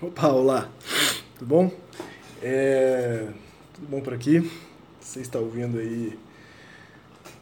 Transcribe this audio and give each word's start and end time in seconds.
Opa, 0.00 0.28
olá, 0.28 0.68
tudo 1.38 1.48
bom? 1.48 1.70
É... 2.42 3.28
Tudo 3.74 3.88
bom 3.88 4.00
por 4.00 4.14
aqui? 4.14 4.50
Você 5.00 5.20
está 5.20 5.38
ouvindo 5.38 5.78
aí. 5.78 6.18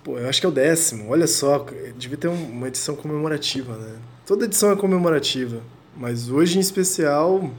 Pô, 0.03 0.19
eu 0.19 0.29
acho 0.29 0.41
que 0.41 0.47
é 0.47 0.49
o 0.49 0.53
décimo, 0.53 1.11
olha 1.11 1.27
só, 1.27 1.67
devia 1.97 2.17
ter 2.17 2.29
uma 2.29 2.69
edição 2.69 2.97
comemorativa, 2.97 3.77
né? 3.77 3.99
Toda 4.27 4.47
edição 4.47 4.73
é 4.73 4.77
comemorativa, 4.77 5.63
mas 5.97 6.31
hoje 6.31 6.57
em 6.57 6.61
especial 6.61 7.51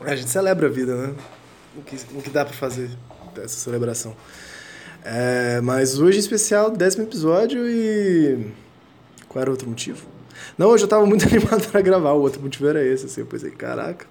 a 0.00 0.14
gente 0.14 0.30
celebra 0.30 0.66
a 0.66 0.70
vida, 0.70 0.94
né? 0.94 1.14
O 1.76 1.82
que, 1.82 1.96
o 2.16 2.22
que 2.22 2.30
dá 2.30 2.44
para 2.44 2.54
fazer 2.54 2.90
dessa 3.34 3.56
celebração. 3.56 4.16
É, 5.04 5.60
mas 5.60 5.98
hoje 5.98 6.16
em 6.16 6.20
especial, 6.20 6.70
décimo 6.70 7.04
episódio 7.04 7.68
e. 7.68 8.46
Qual 9.28 9.42
era 9.42 9.50
o 9.50 9.52
outro 9.52 9.68
motivo? 9.68 10.06
Não, 10.56 10.68
hoje 10.68 10.84
eu 10.84 10.88
tava 10.88 11.04
muito 11.04 11.26
animado 11.28 11.68
para 11.70 11.82
gravar, 11.82 12.12
o 12.12 12.22
outro 12.22 12.40
motivo 12.40 12.66
era 12.66 12.82
esse, 12.82 13.04
assim, 13.04 13.20
eu 13.20 13.26
pensei, 13.26 13.50
caraca. 13.50 14.06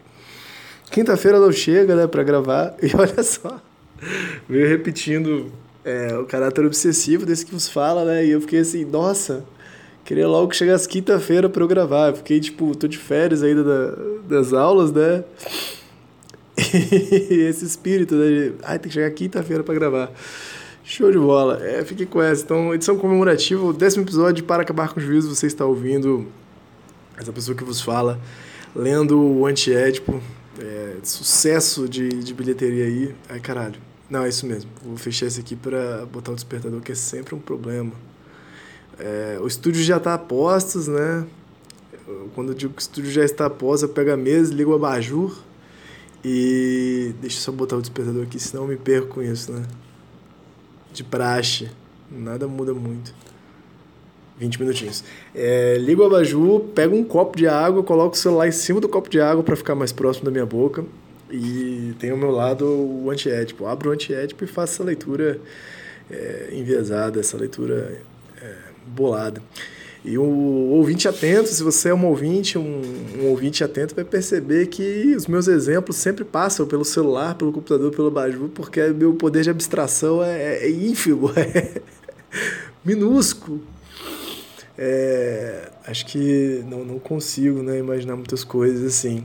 Quinta-feira 0.92 1.40
não 1.40 1.52
chega, 1.52 1.96
né, 1.96 2.06
pra 2.06 2.22
gravar, 2.22 2.76
e 2.82 2.96
olha 2.96 3.24
só, 3.24 3.60
veio 4.48 4.68
repetindo 4.68 5.52
é, 5.84 6.16
o 6.18 6.26
caráter 6.26 6.64
obsessivo 6.66 7.26
desse 7.26 7.46
que 7.46 7.52
vos 7.52 7.68
fala, 7.68 8.06
né, 8.06 8.26
e 8.26 8.32
eu 8.32 8.42
fiquei 8.42 8.60
assim, 8.60 8.86
nossa, 8.86 9.44
queria 10.06 10.28
logo 10.28 10.50
que 10.50 10.56
chegasse 10.56 10.88
quinta-feira 10.88 11.50
pra 11.50 11.64
eu 11.64 11.68
gravar, 11.68 12.10
eu 12.10 12.16
fiquei, 12.18 12.40
tipo, 12.40 12.76
tô 12.76 12.88
de 12.88 13.00
férias 13.00 13.42
ainda 13.42 13.64
da, 13.64 13.96
das 14.28 14.54
aulas, 14.54 14.92
né, 14.92 15.24
e 17.32 17.48
esse 17.50 17.66
espírito, 17.66 18.14
né, 18.14 18.28
de, 18.28 18.54
ai, 18.62 18.78
tem 18.78 18.90
que 18.90 18.94
chegar 18.94 19.10
quinta-feira 19.12 19.64
pra 19.64 19.74
gravar. 19.74 20.12
Show 20.86 21.10
de 21.10 21.18
bola. 21.18 21.66
É, 21.66 21.84
fiquei 21.86 22.06
com 22.06 22.22
essa. 22.22 22.44
Então, 22.44 22.74
edição 22.74 22.98
comemorativa, 22.98 23.64
o 23.64 23.72
décimo 23.72 24.04
episódio 24.04 24.44
Para 24.44 24.64
Acabar 24.64 24.94
com 24.94 25.00
o 25.00 25.04
Juízo. 25.04 25.34
Você 25.34 25.48
está 25.48 25.66
ouvindo 25.66 26.28
essa 27.18 27.32
pessoa 27.32 27.56
que 27.56 27.64
vos 27.64 27.80
fala, 27.80 28.20
lendo 28.76 29.18
o 29.18 29.46
Antiédipo. 29.46 30.22
É, 30.60 30.98
sucesso 31.02 31.88
de, 31.88 32.10
de 32.10 32.34
bilheteria 32.34 32.84
aí. 32.84 33.16
Ai, 33.30 33.40
caralho. 33.40 33.80
Não, 34.10 34.24
é 34.26 34.30
isso 34.30 34.46
mesmo. 34.46 34.70
Vou 34.84 34.98
fechar 34.98 35.26
esse 35.26 35.40
aqui 35.40 35.56
para 35.56 36.06
botar 36.06 36.34
o 36.34 36.36
despertador, 36.36 36.82
que 36.82 36.92
é 36.92 36.96
sempre 36.96 37.34
um 37.34 37.40
problema. 37.40 37.94
É, 39.00 39.40
o 39.42 39.48
estúdio 39.48 39.82
já 39.82 39.96
está 39.98 40.14
a 40.14 40.18
postos, 40.18 40.90
né? 40.90 41.26
Quando 42.36 42.50
eu 42.50 42.56
digo 42.56 42.74
que 42.74 42.80
o 42.80 42.84
estúdio 42.84 43.10
já 43.10 43.24
está 43.24 43.46
a 43.46 43.50
postos, 43.50 43.84
eu 43.84 43.90
pego 43.90 44.12
a 44.12 44.18
mesa, 44.18 44.54
ligo 44.54 44.72
o 44.72 44.76
abajur 44.76 45.34
e 46.26 47.16
deixa 47.22 47.38
eu 47.38 47.42
só 47.42 47.52
botar 47.54 47.78
o 47.78 47.82
despertador 47.82 48.24
aqui, 48.24 48.38
senão 48.38 48.64
eu 48.64 48.70
me 48.70 48.76
perco 48.76 49.08
com 49.08 49.22
isso, 49.22 49.52
né? 49.54 49.66
De 50.94 51.04
praxe. 51.04 51.70
Nada 52.10 52.48
muda 52.48 52.74
muito. 52.74 53.14
20 54.38 54.60
minutinhos. 54.60 55.04
É, 55.34 55.78
ligo 55.80 56.02
o 56.02 56.06
abajur, 56.06 56.62
pego 56.76 56.96
um 56.96 57.04
copo 57.04 57.38
de 57.38 57.48
água, 57.48 57.84
coloco 57.84 58.16
o 58.16 58.18
celular 58.18 58.48
em 58.48 58.52
cima 58.52 58.80
do 58.82 58.90
copo 58.90 59.10
de 59.10 59.20
água 59.20 59.44
para 59.44 59.56
ficar 59.56 59.76
mais 59.76 59.92
próximo 59.92 60.26
da 60.26 60.32
minha 60.32 60.46
boca. 60.46 60.84
E 61.32 61.96
tem 62.00 62.12
ao 62.12 62.18
meu 62.18 62.32
lado 62.32 62.66
o 62.66 63.10
antiétipo. 63.10 63.66
Abro 63.66 63.90
o 63.90 63.94
antiétipo 63.94 64.44
e 64.44 64.48
faço 64.48 64.74
essa 64.74 64.84
leitura 64.84 65.40
é, 66.12 66.50
enviesada, 66.52 67.20
essa 67.20 67.38
leitura 67.38 68.00
é, 68.42 68.56
bolada. 68.88 69.42
E 70.06 70.18
o 70.18 70.24
ouvinte 70.24 71.08
atento, 71.08 71.48
se 71.48 71.64
você 71.64 71.90
é 71.90 71.94
um 71.94 72.06
ouvinte, 72.06 72.58
um, 72.58 72.82
um, 73.22 73.28
ouvinte 73.28 73.64
atento, 73.64 73.96
vai 73.96 74.04
perceber 74.04 74.68
que 74.68 75.16
os 75.16 75.28
meus 75.28 75.48
exemplos 75.48 75.96
sempre 75.96 76.26
passam 76.26 76.68
pelo 76.68 76.84
celular, 76.84 77.36
pelo 77.36 77.54
computador, 77.54 77.90
pelo 77.92 78.12
baju, 78.12 78.50
porque 78.54 78.82
meu 78.88 79.14
poder 79.14 79.44
de 79.44 79.50
abstração 79.50 80.22
é, 80.22 80.66
é 80.66 80.70
ínfimo, 80.70 81.32
é 81.40 81.82
minúsculo. 82.84 83.62
É, 84.78 85.70
acho 85.88 86.06
que 86.08 86.64
não, 86.68 86.84
não 86.84 87.00
consigo 87.00 87.64
né, 87.64 87.78
imaginar 87.78 88.16
muitas 88.16 88.44
coisas 88.44 88.84
assim 88.84 89.24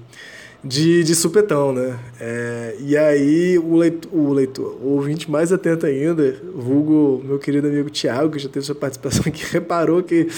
de, 0.63 1.05
de 1.05 1.15
supetão, 1.15 1.73
né? 1.73 1.99
É, 2.21 2.77
e 2.81 2.97
aí 2.97 3.59
o 3.59 3.77
leitor, 3.77 4.13
o 4.13 4.33
leitor, 4.33 4.77
o 4.83 4.89
ouvinte 4.95 5.31
mais 5.31 5.53
atento 5.53 5.87
ainda, 5.87 6.37
vulgo 6.55 7.23
meu 7.25 7.39
querido 7.39 7.69
amigo 7.69 7.89
Tiago, 7.91 8.31
que 8.33 8.39
já 8.39 8.49
teve 8.49 8.67
sua 8.67 8.75
participação 8.75 9.23
aqui, 9.27 9.45
reparou 9.53 10.03
que 10.03 10.29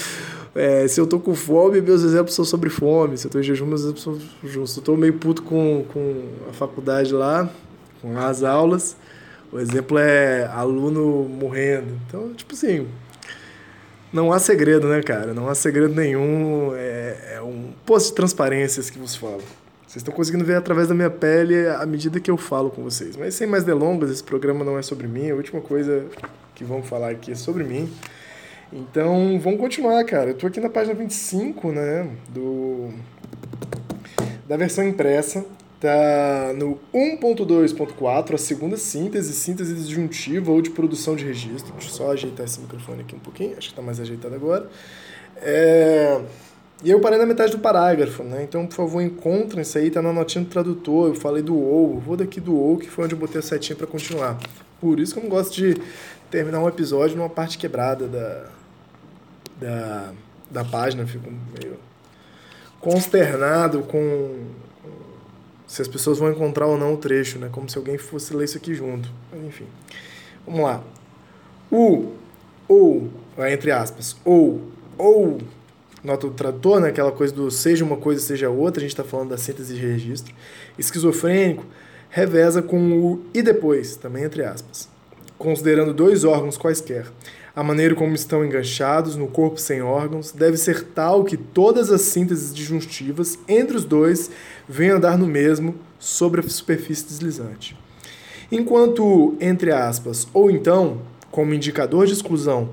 é, 0.53 0.87
se 0.87 0.99
eu 0.99 1.07
tô 1.07 1.19
com 1.19 1.33
fome, 1.33 1.81
meus 1.81 2.03
exemplos 2.03 2.35
são 2.35 2.43
sobre 2.43 2.69
fome. 2.69 3.17
Se 3.17 3.27
eu 3.27 3.31
tô 3.31 3.39
em 3.39 3.43
jejum, 3.43 3.65
meus 3.65 3.81
exemplos 3.81 4.03
são 4.03 4.19
justos. 4.43 4.71
Se 4.71 4.79
eu 4.79 4.83
tô 4.83 4.97
meio 4.97 5.13
puto 5.13 5.43
com, 5.43 5.85
com 5.93 6.23
a 6.49 6.53
faculdade 6.53 7.13
lá, 7.13 7.49
com 8.01 8.17
as 8.17 8.43
aulas, 8.43 8.97
o 9.51 9.59
exemplo 9.59 9.97
é 9.97 10.45
aluno 10.47 11.23
morrendo. 11.23 11.97
Então, 12.07 12.33
tipo 12.33 12.53
assim, 12.53 12.85
não 14.11 14.33
há 14.33 14.39
segredo, 14.39 14.87
né, 14.89 15.01
cara? 15.01 15.33
Não 15.33 15.47
há 15.47 15.55
segredo 15.55 15.95
nenhum. 15.95 16.73
É, 16.75 17.35
é 17.35 17.41
um 17.41 17.71
posto 17.85 18.09
de 18.09 18.15
transparências 18.15 18.89
que 18.89 18.99
vos 18.99 19.15
falo. 19.15 19.41
Vocês 19.91 20.03
estão 20.03 20.13
conseguindo 20.13 20.45
ver 20.45 20.55
através 20.55 20.87
da 20.87 20.95
minha 20.95 21.09
pele 21.09 21.67
à 21.67 21.85
medida 21.85 22.17
que 22.17 22.31
eu 22.31 22.37
falo 22.37 22.69
com 22.69 22.81
vocês. 22.81 23.17
Mas 23.17 23.35
sem 23.35 23.45
mais 23.45 23.65
delongas, 23.65 24.09
esse 24.09 24.23
programa 24.23 24.63
não 24.63 24.77
é 24.77 24.81
sobre 24.81 25.05
mim. 25.05 25.29
A 25.29 25.35
última 25.35 25.59
coisa 25.59 26.05
que 26.55 26.63
vamos 26.63 26.87
falar 26.87 27.09
aqui 27.09 27.33
é 27.33 27.35
sobre 27.35 27.65
mim. 27.65 27.91
Então, 28.71 29.37
vamos 29.37 29.59
continuar, 29.59 30.01
cara. 30.05 30.29
Eu 30.29 30.33
tô 30.33 30.47
aqui 30.47 30.61
na 30.61 30.69
página 30.69 30.95
25, 30.95 31.73
né, 31.73 32.09
do 32.29 32.89
da 34.47 34.55
versão 34.55 34.87
impressa. 34.87 35.43
Tá 35.81 36.53
no 36.55 36.79
1.2.4, 36.93 38.35
a 38.35 38.37
segunda 38.37 38.77
síntese, 38.77 39.33
síntese 39.33 39.73
disjuntiva 39.73 40.53
ou 40.53 40.61
de 40.61 40.69
produção 40.69 41.17
de 41.17 41.25
registro. 41.25 41.73
Deixa 41.73 41.89
eu 41.89 41.93
só 41.93 42.11
ajeitar 42.13 42.45
esse 42.45 42.61
microfone 42.61 43.01
aqui 43.01 43.13
um 43.13 43.19
pouquinho, 43.19 43.57
acho 43.57 43.67
que 43.67 43.73
está 43.73 43.81
mais 43.81 43.99
ajeitado 43.99 44.35
agora. 44.35 44.69
É... 45.35 46.21
E 46.83 46.89
eu 46.89 46.99
parei 46.99 47.19
na 47.19 47.25
metade 47.25 47.51
do 47.51 47.59
parágrafo, 47.59 48.23
né? 48.23 48.43
Então, 48.43 48.65
por 48.65 48.73
favor, 48.73 49.01
encontrem 49.01 49.61
isso 49.61 49.77
aí, 49.77 49.91
tá 49.91 50.01
na 50.01 50.11
notinha 50.11 50.43
do 50.43 50.49
tradutor. 50.49 51.09
Eu 51.09 51.15
falei 51.15 51.43
do 51.43 51.55
ou, 51.55 51.99
vou 51.99 52.17
daqui 52.17 52.39
do 52.39 52.55
ou, 52.55 52.77
que 52.77 52.89
foi 52.89 53.05
onde 53.05 53.13
eu 53.13 53.19
botei 53.19 53.39
a 53.39 53.41
setinha 53.41 53.75
para 53.75 53.85
continuar. 53.85 54.39
Por 54.79 54.99
isso 54.99 55.13
que 55.13 55.19
eu 55.19 55.23
não 55.23 55.29
gosto 55.29 55.53
de 55.53 55.79
terminar 56.31 56.59
um 56.59 56.67
episódio 56.67 57.15
numa 57.15 57.29
parte 57.29 57.57
quebrada 57.57 58.07
da, 58.07 58.45
da, 59.59 60.13
da 60.49 60.65
página, 60.65 61.05
fico 61.05 61.29
meio 61.29 61.77
consternado 62.79 63.83
com 63.83 64.47
se 65.67 65.81
as 65.81 65.87
pessoas 65.87 66.17
vão 66.17 66.31
encontrar 66.31 66.65
ou 66.65 66.77
não 66.77 66.95
o 66.95 66.97
trecho, 66.97 67.39
né? 67.39 67.47
Como 67.49 67.69
se 67.69 67.77
alguém 67.77 67.97
fosse 67.97 68.33
ler 68.35 68.45
isso 68.45 68.57
aqui 68.57 68.73
junto. 68.73 69.09
Mas, 69.31 69.41
enfim. 69.43 69.67
Vamos 70.45 70.61
lá. 70.61 70.83
O, 71.71 72.11
ou, 72.67 73.09
entre 73.49 73.71
aspas, 73.71 74.17
ou, 74.25 74.61
ou, 74.97 75.37
nota 76.03 76.27
do 76.27 76.33
tradutor, 76.33 76.79
né? 76.79 76.89
Aquela 76.89 77.11
coisa 77.11 77.33
do 77.33 77.49
seja 77.51 77.83
uma 77.85 77.97
coisa, 77.97 78.21
seja 78.21 78.49
outra, 78.49 78.79
a 78.79 78.83
gente 78.83 78.91
está 78.91 79.03
falando 79.03 79.29
da 79.29 79.37
síntese 79.37 79.73
de 79.73 79.79
registro. 79.79 80.33
Esquizofrênico, 80.77 81.65
reveza 82.09 82.61
com 82.61 82.99
o 82.99 83.21
e 83.33 83.41
depois, 83.41 83.95
também 83.95 84.23
entre 84.23 84.43
aspas. 84.43 84.89
Considerando 85.37 85.93
dois 85.93 86.23
órgãos 86.23 86.57
quaisquer. 86.57 87.05
A 87.53 87.63
maneira 87.63 87.93
como 87.95 88.15
estão 88.15 88.45
enganchados 88.45 89.17
no 89.17 89.27
corpo 89.27 89.59
sem 89.59 89.81
órgãos 89.81 90.31
deve 90.31 90.55
ser 90.55 90.83
tal 90.83 91.25
que 91.25 91.35
todas 91.35 91.91
as 91.91 92.01
sínteses 92.01 92.53
disjuntivas 92.53 93.37
entre 93.45 93.75
os 93.75 93.83
dois 93.83 94.31
venham 94.69 94.95
a 94.95 94.99
dar 94.99 95.17
no 95.17 95.27
mesmo 95.27 95.75
sobre 95.99 96.39
a 96.39 96.43
superfície 96.47 97.05
deslizante. 97.05 97.77
Enquanto, 98.49 99.35
entre 99.39 99.71
aspas, 99.71 100.27
ou 100.33 100.49
então, 100.49 101.01
como 101.29 101.53
indicador 101.53 102.05
de 102.05 102.13
exclusão, 102.13 102.69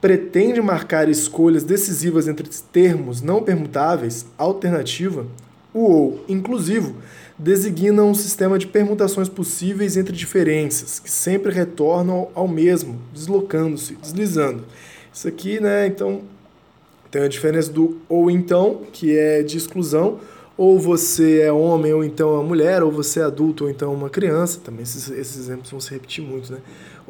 pretende 0.00 0.60
marcar 0.62 1.08
escolhas 1.08 1.62
decisivas 1.62 2.26
entre 2.26 2.48
termos 2.72 3.20
não 3.20 3.42
permutáveis, 3.42 4.26
alternativa, 4.38 5.26
o 5.72 5.80
ou 5.80 6.24
inclusivo 6.28 6.96
designa 7.38 8.02
um 8.02 8.14
sistema 8.14 8.58
de 8.58 8.66
permutações 8.66 9.28
possíveis 9.28 9.96
entre 9.96 10.14
diferenças, 10.14 10.98
que 10.98 11.10
sempre 11.10 11.52
retornam 11.52 12.28
ao 12.34 12.46
mesmo, 12.46 13.00
deslocando-se, 13.14 13.94
deslizando. 13.94 14.64
Isso 15.12 15.26
aqui, 15.26 15.58
né, 15.58 15.86
então, 15.86 16.20
tem 17.10 17.22
a 17.22 17.28
diferença 17.28 17.72
do 17.72 17.98
ou 18.08 18.30
então, 18.30 18.82
que 18.92 19.16
é 19.16 19.42
de 19.42 19.56
exclusão, 19.56 20.20
ou 20.56 20.78
você 20.78 21.40
é 21.40 21.50
homem 21.50 21.94
ou 21.94 22.04
então 22.04 22.38
é 22.38 22.44
mulher, 22.44 22.82
ou 22.82 22.92
você 22.92 23.20
é 23.20 23.22
adulto 23.22 23.64
ou 23.64 23.70
então 23.70 23.90
é 23.90 23.96
uma 23.96 24.10
criança, 24.10 24.60
também 24.62 24.82
esses, 24.82 25.10
esses 25.10 25.38
exemplos 25.38 25.70
vão 25.70 25.80
se 25.80 25.90
repetir 25.90 26.22
muito, 26.22 26.52
né? 26.52 26.58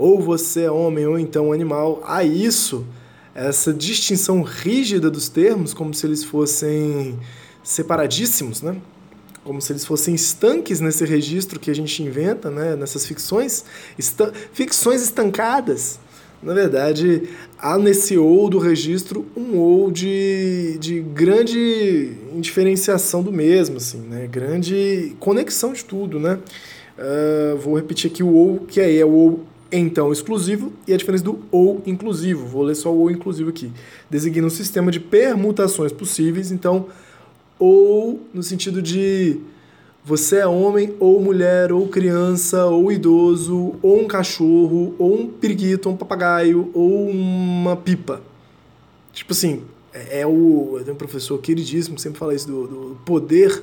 Ou 0.01 0.19
você 0.19 0.63
é 0.63 0.71
homem 0.71 1.07
ou 1.07 1.19
então 1.19 1.53
animal. 1.53 2.03
A 2.07 2.25
isso 2.25 2.87
essa 3.35 3.73
distinção 3.73 4.43
rígida 4.43 5.11
dos 5.11 5.29
termos, 5.29 5.75
como 5.75 5.93
se 5.93 6.07
eles 6.07 6.25
fossem 6.25 7.19
separadíssimos, 7.63 8.63
né? 8.63 8.77
como 9.45 9.61
se 9.61 9.73
eles 9.73 9.85
fossem 9.85 10.15
estanques 10.15 10.81
nesse 10.81 11.05
registro 11.05 11.61
que 11.61 11.71
a 11.71 11.75
gente 11.75 12.03
inventa, 12.03 12.51
né? 12.51 12.77
nessas 12.77 13.07
ficções, 13.07 13.65
esta 13.99 14.33
ficções 14.53 15.03
estancadas. 15.03 16.01
Na 16.43 16.55
verdade, 16.55 17.29
há 17.59 17.77
nesse 17.77 18.17
ou 18.17 18.49
do 18.49 18.59
registro 18.59 19.27
um 19.37 19.59
ou 19.59 19.91
de, 19.91 20.79
de 20.81 21.01
grande 21.01 22.13
indiferenciação 22.35 23.23
do 23.23 23.31
mesmo, 23.31 23.77
assim, 23.77 23.99
né? 23.99 24.27
grande 24.27 25.15
conexão 25.21 25.75
de 25.75 25.85
tudo. 25.85 26.19
Né? 26.19 26.39
Uh, 26.99 27.59
vou 27.59 27.77
repetir 27.77 28.11
aqui 28.11 28.23
o 28.23 28.33
ou, 28.33 28.61
que 28.61 28.81
aí 28.81 28.97
é 28.97 29.05
o 29.05 29.11
ou 29.11 29.50
então 29.73 30.13
exclusivo 30.13 30.73
e 30.87 30.93
a 30.93 30.97
diferença 30.97 31.25
do 31.25 31.41
ou 31.51 31.83
inclusivo. 31.87 32.47
Vou 32.47 32.63
ler 32.63 32.75
só 32.75 32.93
o 32.93 33.01
ou 33.01 33.11
inclusivo 33.11 33.51
aqui. 33.51 33.71
Designa 34.09 34.47
um 34.47 34.51
sistema 34.51 34.91
de 34.91 34.99
permutações 34.99 35.93
possíveis, 35.93 36.51
então 36.51 36.87
ou 37.59 38.21
no 38.33 38.43
sentido 38.43 38.81
de 38.81 39.39
você 40.05 40.39
é 40.39 40.47
homem 40.47 40.95
ou 40.99 41.21
mulher 41.21 41.73
ou 41.73 41.87
criança 41.87 42.65
ou 42.67 42.91
idoso 42.91 43.75
ou 43.83 44.01
um 44.01 44.07
cachorro 44.07 44.95
ou 44.99 45.21
um 45.21 45.29
periquito, 45.29 45.89
um 45.89 45.97
papagaio 45.97 46.71
ou 46.73 47.09
uma 47.09 47.77
pipa. 47.77 48.23
Tipo 49.13 49.33
assim, 49.33 49.63
é, 49.93 50.21
é 50.21 50.27
o 50.27 50.77
eu 50.79 50.85
tenho 50.85 50.95
um 50.95 50.99
professor 50.99 51.39
queridíssimo 51.39 51.97
que 51.97 52.03
sempre 52.03 52.19
fala 52.19 52.35
isso 52.35 52.47
do, 52.47 52.67
do 52.67 52.97
poder 53.05 53.63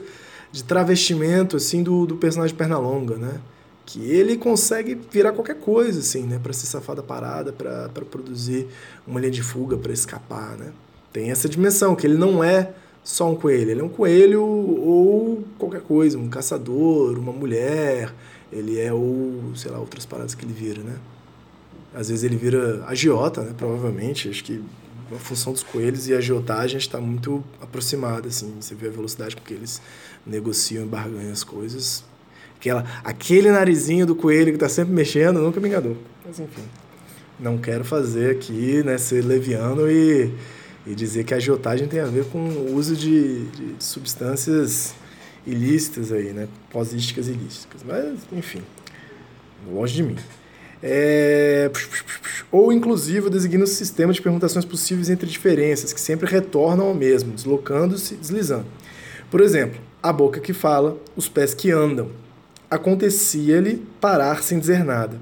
de 0.51 0.63
travestimento 0.63 1.57
assim 1.57 1.81
do, 1.81 2.05
do 2.05 2.15
personagem 2.15 2.55
Pernalonga, 2.55 3.15
né? 3.15 3.41
Que 3.87 4.01
ele 4.11 4.35
consegue 4.35 4.99
virar 5.09 5.31
qualquer 5.31 5.55
coisa 5.55 6.01
assim, 6.01 6.23
né, 6.23 6.37
para 6.43 6.51
se 6.51 6.67
safar 6.67 6.93
da 6.93 7.01
parada, 7.01 7.53
para 7.53 7.87
produzir 8.11 8.67
uma 9.07 9.17
linha 9.17 9.31
de 9.31 9.41
fuga, 9.41 9.77
para 9.77 9.93
escapar, 9.93 10.57
né? 10.57 10.73
Tem 11.13 11.31
essa 11.31 11.47
dimensão 11.47 11.95
que 11.95 12.05
ele 12.05 12.17
não 12.17 12.43
é 12.43 12.73
só 13.01 13.31
um 13.31 13.35
coelho. 13.35 13.71
Ele 13.71 13.79
é 13.79 13.83
um 13.83 13.89
coelho 13.89 14.43
ou 14.43 15.43
qualquer 15.57 15.81
coisa, 15.81 16.17
um 16.17 16.27
caçador, 16.27 17.17
uma 17.17 17.31
mulher. 17.31 18.13
Ele 18.51 18.77
é 18.77 18.91
ou, 18.91 19.55
sei 19.55 19.71
lá, 19.71 19.79
outras 19.79 20.05
paradas 20.05 20.35
que 20.35 20.43
ele 20.43 20.53
vira, 20.53 20.83
né? 20.83 20.97
Às 21.95 22.09
vezes 22.09 22.25
ele 22.25 22.35
vira 22.35 22.83
agiota, 22.85 23.41
né? 23.41 23.53
Provavelmente. 23.57 24.27
Acho 24.27 24.43
que 24.43 24.61
a 25.15 25.19
função 25.19 25.53
dos 25.53 25.63
coelhos 25.63 26.09
e 26.09 26.13
a 26.13 26.17
agiotagem 26.17 26.77
está 26.77 26.99
muito 26.99 27.41
aproximada, 27.61 28.27
assim. 28.27 28.53
Você 28.59 28.75
vê 28.75 28.87
a 28.87 28.91
velocidade 28.91 29.37
com 29.37 29.41
que 29.43 29.53
eles 29.53 29.81
negociam 30.25 30.83
e 30.83 30.87
barganham 30.87 31.31
as 31.31 31.45
coisas. 31.45 32.03
Aquela, 32.59 32.85
aquele 33.03 33.51
narizinho 33.51 34.05
do 34.05 34.15
coelho 34.15 34.51
que 34.51 34.57
está 34.57 34.69
sempre 34.69 34.93
mexendo 34.93 35.39
nunca 35.39 35.59
me 35.59 35.67
enganou. 35.67 35.97
Mas 36.25 36.39
enfim, 36.39 36.63
não 37.39 37.57
quero 37.57 37.85
fazer 37.85 38.31
aqui, 38.31 38.83
né? 38.83 38.97
Ser 38.97 39.23
leviano 39.23 39.89
e 39.89 40.31
e 40.87 40.95
dizer 40.95 41.25
que 41.25 41.33
a 41.33 41.37
agiotagem 41.37 41.85
tem 41.87 41.99
a 41.99 42.05
ver 42.05 42.25
com 42.25 42.39
o 42.39 42.75
uso 42.75 42.95
de, 42.95 43.43
de 43.47 43.83
substâncias 43.83 44.95
ilícitas 45.45 46.13
aí, 46.13 46.31
né? 46.31 46.47
Posísticas 46.71 47.27
ilícitas. 47.27 47.81
Mas, 47.85 48.19
enfim, 48.31 48.61
longe 49.69 49.95
de 49.95 50.03
mim. 50.03 50.15
É... 50.81 51.69
Ou, 52.49 52.71
inclusive, 52.71 53.29
designa 53.29 53.65
o 53.65 53.67
sistema 53.67 54.13
de 54.13 54.21
permutações 54.21 54.63
possíveis 54.63 55.09
entre 55.09 55.27
diferenças, 55.27 55.91
que 55.91 55.99
sempre 55.99 56.25
retornam 56.25 56.87
ao 56.87 56.93
mesmo, 56.93 57.33
deslocando-se, 57.33 58.15
deslizando. 58.15 58.65
Por 59.29 59.41
exemplo, 59.41 59.81
a 60.01 60.13
boca 60.13 60.39
que 60.39 60.53
fala, 60.53 60.97
os 61.17 61.27
pés 61.27 61.53
que 61.53 61.69
andam. 61.69 62.09
Acontecia-lhe 62.69 63.85
parar 63.99 64.43
sem 64.43 64.59
dizer 64.59 64.83
nada. 64.83 65.17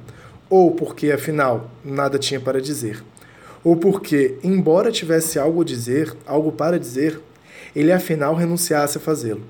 Ou 0.50 0.72
porque, 0.72 1.12
afinal, 1.12 1.70
nada 1.84 2.18
tinha 2.18 2.40
para 2.40 2.62
dizer 2.62 3.04
ou 3.66 3.76
porque, 3.76 4.38
embora 4.44 4.92
tivesse 4.92 5.40
algo 5.40 5.64
a 5.64 5.66
dizer, 5.66 6.16
algo 6.24 6.52
para 6.52 6.80
dizer, 6.80 7.20
ele 7.76 7.92
afinal 7.92 8.36
renunciasse 8.36 9.00
a 9.00 9.02
fazê-lo. 9.02 9.42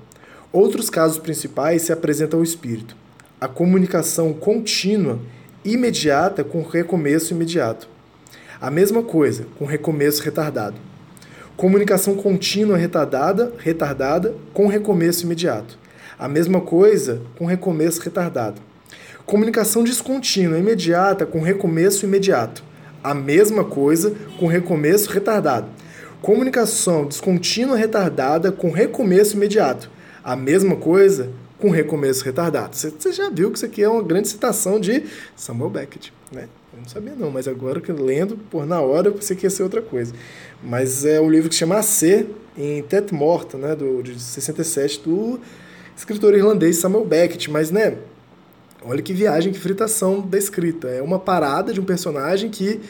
Outros 0.50 0.88
casos 0.88 1.18
principais 1.18 1.82
se 1.82 1.92
apresentam 1.92 2.38
ao 2.38 2.42
espírito: 2.42 2.96
a 3.38 3.46
comunicação 3.46 4.32
contínua, 4.32 5.20
imediata 5.62 6.42
com 6.42 6.62
recomeço 6.62 7.34
imediato. 7.34 7.86
A 8.58 8.70
mesma 8.70 9.02
coisa 9.02 9.46
com 9.58 9.66
recomeço 9.66 10.22
retardado. 10.22 10.76
Comunicação 11.54 12.14
contínua 12.16 12.78
retardada, 12.78 13.52
retardada 13.58 14.34
com 14.54 14.66
recomeço 14.66 15.26
imediato. 15.26 15.78
A 16.18 16.28
mesma 16.28 16.60
coisa 16.60 17.22
com 17.36 17.46
recomeço 17.46 18.00
retardado. 18.00 18.60
Comunicação 19.24 19.82
descontínua 19.82 20.58
imediata 20.58 21.26
com 21.26 21.40
recomeço 21.40 22.06
imediato 22.06 22.62
a 23.06 23.14
mesma 23.14 23.62
coisa 23.62 24.12
com 24.36 24.48
recomeço 24.48 25.08
retardado. 25.08 25.68
Comunicação 26.20 27.06
descontínua 27.06 27.76
retardada 27.76 28.50
com 28.50 28.72
recomeço 28.72 29.36
imediato. 29.36 29.88
A 30.24 30.34
mesma 30.34 30.74
coisa 30.74 31.30
com 31.56 31.70
recomeço 31.70 32.24
retardado. 32.24 32.74
Você 32.74 33.12
já 33.12 33.30
viu 33.30 33.52
que 33.52 33.58
isso 33.58 33.66
aqui 33.66 33.80
é 33.80 33.88
uma 33.88 34.02
grande 34.02 34.26
citação 34.26 34.80
de 34.80 35.04
Samuel 35.36 35.70
Beckett, 35.70 36.12
né? 36.32 36.48
Eu 36.74 36.80
não 36.80 36.88
sabia 36.88 37.14
não, 37.14 37.30
mas 37.30 37.46
agora 37.46 37.80
que 37.80 37.92
lendo, 37.92 38.36
por 38.50 38.66
na 38.66 38.80
hora, 38.80 39.06
eu 39.06 39.12
pensei 39.12 39.36
que 39.36 39.46
ia 39.46 39.50
ser 39.50 39.62
outra 39.62 39.80
coisa. 39.80 40.12
Mas 40.60 41.04
é 41.04 41.20
o 41.20 41.30
livro 41.30 41.48
que 41.48 41.54
se 41.54 41.60
chama 41.60 41.76
A 41.76 41.82
C, 41.82 42.26
em 42.58 42.82
Tete 42.82 43.14
Morta, 43.14 43.56
né, 43.56 43.76
do, 43.76 44.02
de 44.02 44.18
67, 44.18 45.00
do 45.02 45.40
escritor 45.96 46.34
irlandês 46.34 46.76
Samuel 46.76 47.04
Beckett. 47.04 47.50
Mas, 47.50 47.70
né, 47.70 47.96
Olha 48.88 49.02
que 49.02 49.12
viagem, 49.12 49.52
que 49.52 49.58
fritação 49.58 50.20
da 50.20 50.38
escrita. 50.38 50.86
É 50.86 51.02
uma 51.02 51.18
parada 51.18 51.72
de 51.72 51.80
um 51.80 51.84
personagem 51.84 52.48
que 52.48 52.80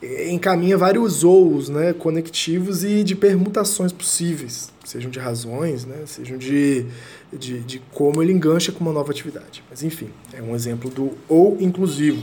eh, 0.00 0.30
encaminha 0.30 0.78
vários 0.78 1.24
ous 1.24 1.68
né, 1.68 1.92
conectivos 1.92 2.82
e 2.82 3.04
de 3.04 3.14
permutações 3.14 3.92
possíveis, 3.92 4.72
sejam 4.82 5.10
de 5.10 5.18
razões, 5.18 5.84
né, 5.84 6.04
sejam 6.06 6.38
de, 6.38 6.86
de, 7.30 7.60
de 7.60 7.82
como 7.92 8.22
ele 8.22 8.32
engancha 8.32 8.72
com 8.72 8.80
uma 8.80 8.94
nova 8.94 9.10
atividade. 9.10 9.62
Mas 9.68 9.82
enfim, 9.82 10.08
é 10.32 10.40
um 10.40 10.54
exemplo 10.54 10.88
do 10.88 11.12
ou 11.28 11.58
inclusivo 11.60 12.22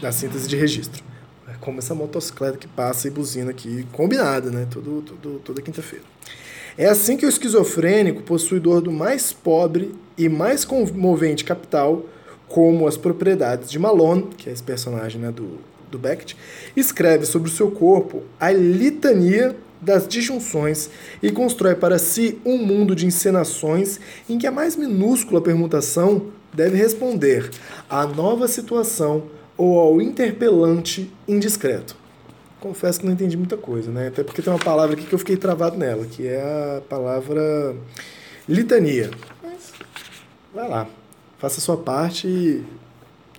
da 0.00 0.12
síntese 0.12 0.46
de 0.46 0.56
registro. 0.56 1.02
É 1.48 1.54
como 1.60 1.80
essa 1.80 1.96
motocicleta 1.96 2.58
que 2.58 2.68
passa 2.68 3.08
e 3.08 3.10
buzina 3.10 3.50
aqui, 3.50 3.84
combinada, 3.90 4.52
né, 4.52 4.68
todo, 4.70 5.02
todo, 5.02 5.40
toda 5.40 5.60
quinta-feira. 5.60 6.04
É 6.78 6.86
assim 6.86 7.16
que 7.16 7.26
o 7.26 7.28
esquizofrênico, 7.28 8.22
possuidor 8.22 8.80
do 8.80 8.92
mais 8.92 9.32
pobre 9.32 9.92
e 10.16 10.28
mais 10.28 10.64
comovente 10.64 11.42
capital, 11.42 12.04
como 12.46 12.86
as 12.86 12.96
propriedades 12.96 13.68
de 13.68 13.80
Malone, 13.80 14.28
que 14.36 14.48
é 14.48 14.52
esse 14.52 14.62
personagem 14.62 15.20
né, 15.20 15.32
do, 15.32 15.58
do 15.90 15.98
Beckett, 15.98 16.36
escreve 16.76 17.26
sobre 17.26 17.48
o 17.48 17.52
seu 17.52 17.68
corpo 17.72 18.22
a 18.38 18.52
litania 18.52 19.56
das 19.80 20.06
disjunções 20.06 20.88
e 21.20 21.32
constrói 21.32 21.74
para 21.74 21.98
si 21.98 22.38
um 22.44 22.58
mundo 22.58 22.94
de 22.94 23.06
encenações 23.06 23.98
em 24.28 24.38
que 24.38 24.46
a 24.46 24.52
mais 24.52 24.76
minúscula 24.76 25.40
permutação 25.40 26.26
deve 26.54 26.76
responder 26.76 27.50
à 27.90 28.06
nova 28.06 28.46
situação 28.46 29.24
ou 29.56 29.80
ao 29.80 30.00
interpelante 30.00 31.12
indiscreto. 31.26 31.96
Confesso 32.60 33.00
que 33.00 33.06
não 33.06 33.12
entendi 33.12 33.36
muita 33.36 33.56
coisa, 33.56 33.90
né? 33.90 34.08
Até 34.08 34.24
porque 34.24 34.42
tem 34.42 34.52
uma 34.52 34.58
palavra 34.58 34.96
aqui 34.96 35.06
que 35.06 35.14
eu 35.14 35.18
fiquei 35.18 35.36
travado 35.36 35.76
nela, 35.76 36.04
que 36.06 36.26
é 36.26 36.40
a 36.78 36.80
palavra 36.80 37.76
litania. 38.48 39.10
Mas 39.42 39.72
vai 40.52 40.68
lá 40.68 40.88
faça 41.38 41.60
a 41.60 41.62
sua 41.62 41.76
parte 41.76 42.26
e 42.26 42.64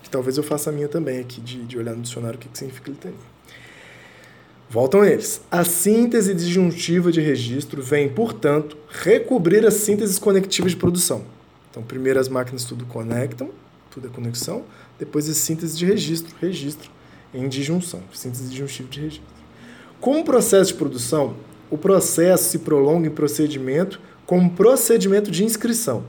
talvez 0.10 0.38
eu 0.38 0.44
faça 0.44 0.70
a 0.70 0.74
minha 0.74 0.88
também 0.88 1.20
aqui, 1.20 1.40
de, 1.40 1.64
de 1.66 1.78
olhar 1.78 1.94
no 1.94 2.02
dicionário 2.02 2.38
o 2.38 2.40
que, 2.40 2.48
que 2.48 2.58
significa 2.58 2.90
litania. 2.90 3.30
Voltam 4.70 5.04
eles. 5.04 5.42
A 5.52 5.64
síntese 5.64 6.34
disjuntiva 6.34 7.12
de 7.12 7.20
registro 7.20 7.82
vem, 7.82 8.08
portanto, 8.08 8.78
recobrir 8.90 9.66
as 9.66 9.76
sínteses 9.76 10.18
conectivas 10.18 10.72
de 10.72 10.78
produção. 10.78 11.24
Então, 11.70 11.84
primeiro 11.84 12.20
as 12.20 12.30
máquinas 12.30 12.64
tudo 12.64 12.86
conectam, 12.86 13.50
tudo 13.92 14.08
é 14.08 14.10
conexão, 14.10 14.64
depois 14.98 15.30
a 15.30 15.34
síntese 15.34 15.78
de 15.78 15.86
registro, 15.86 16.36
registro 16.40 16.90
em 17.34 17.48
disjunção, 17.48 18.02
síntese 18.14 18.50
disjuntiva 18.50 18.90
de 18.90 19.02
registro. 19.02 19.28
Como 20.00 20.24
processo 20.24 20.72
de 20.72 20.78
produção, 20.78 21.36
o 21.70 21.78
processo 21.78 22.50
se 22.50 22.60
prolonga 22.60 23.08
em 23.08 23.12
procedimento 23.12 24.00
como 24.26 24.52
procedimento 24.52 25.30
de 25.30 25.44
inscrição. 25.44 26.04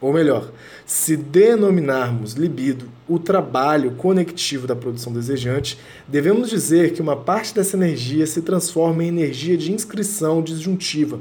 Ou 0.00 0.12
melhor, 0.12 0.50
se 0.84 1.16
denominarmos 1.16 2.34
libido 2.34 2.86
o 3.08 3.18
trabalho 3.18 3.92
conectivo 3.92 4.66
da 4.66 4.76
produção 4.76 5.12
desejante, 5.12 5.78
devemos 6.06 6.50
dizer 6.50 6.92
que 6.92 7.00
uma 7.00 7.16
parte 7.16 7.54
dessa 7.54 7.76
energia 7.76 8.26
se 8.26 8.42
transforma 8.42 9.02
em 9.02 9.08
energia 9.08 9.56
de 9.56 9.72
inscrição 9.72 10.42
disjuntiva, 10.42 11.20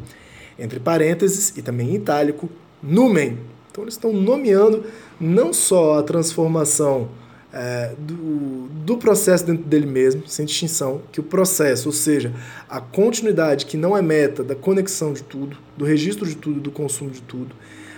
entre 0.60 0.80
parênteses 0.80 1.56
e 1.56 1.62
também 1.62 1.92
em 1.92 1.96
itálico, 1.96 2.50
numen. 2.82 3.40
Então 3.72 3.84
eles 3.84 3.94
estão 3.94 4.12
nomeando 4.12 4.84
não 5.20 5.54
só 5.54 6.00
a 6.00 6.04
transformação 6.04 7.10
é, 7.54 7.94
do, 7.98 8.68
do 8.84 8.98
processo 8.98 9.46
dentro 9.46 9.64
dele 9.64 9.86
mesmo, 9.86 10.24
sem 10.28 10.46
distinção, 10.46 11.02
que 11.12 11.20
o 11.20 11.24
processo, 11.24 11.88
ou 11.88 11.94
seja, 11.94 12.34
a 12.68 12.82
continuidade 12.82 13.66
que 13.68 13.78
não 13.78 13.96
é 13.96 14.02
meta 14.02 14.44
da 14.44 14.56
conexão 14.56 15.14
de 15.14 15.22
tudo, 15.24 15.58
do 15.78 15.86
registro 15.86 16.28
de 16.28 16.36
tudo, 16.36 16.60
do 16.60 16.72
consumo 16.72 17.12
de 17.12 17.22
tudo, 17.22 17.56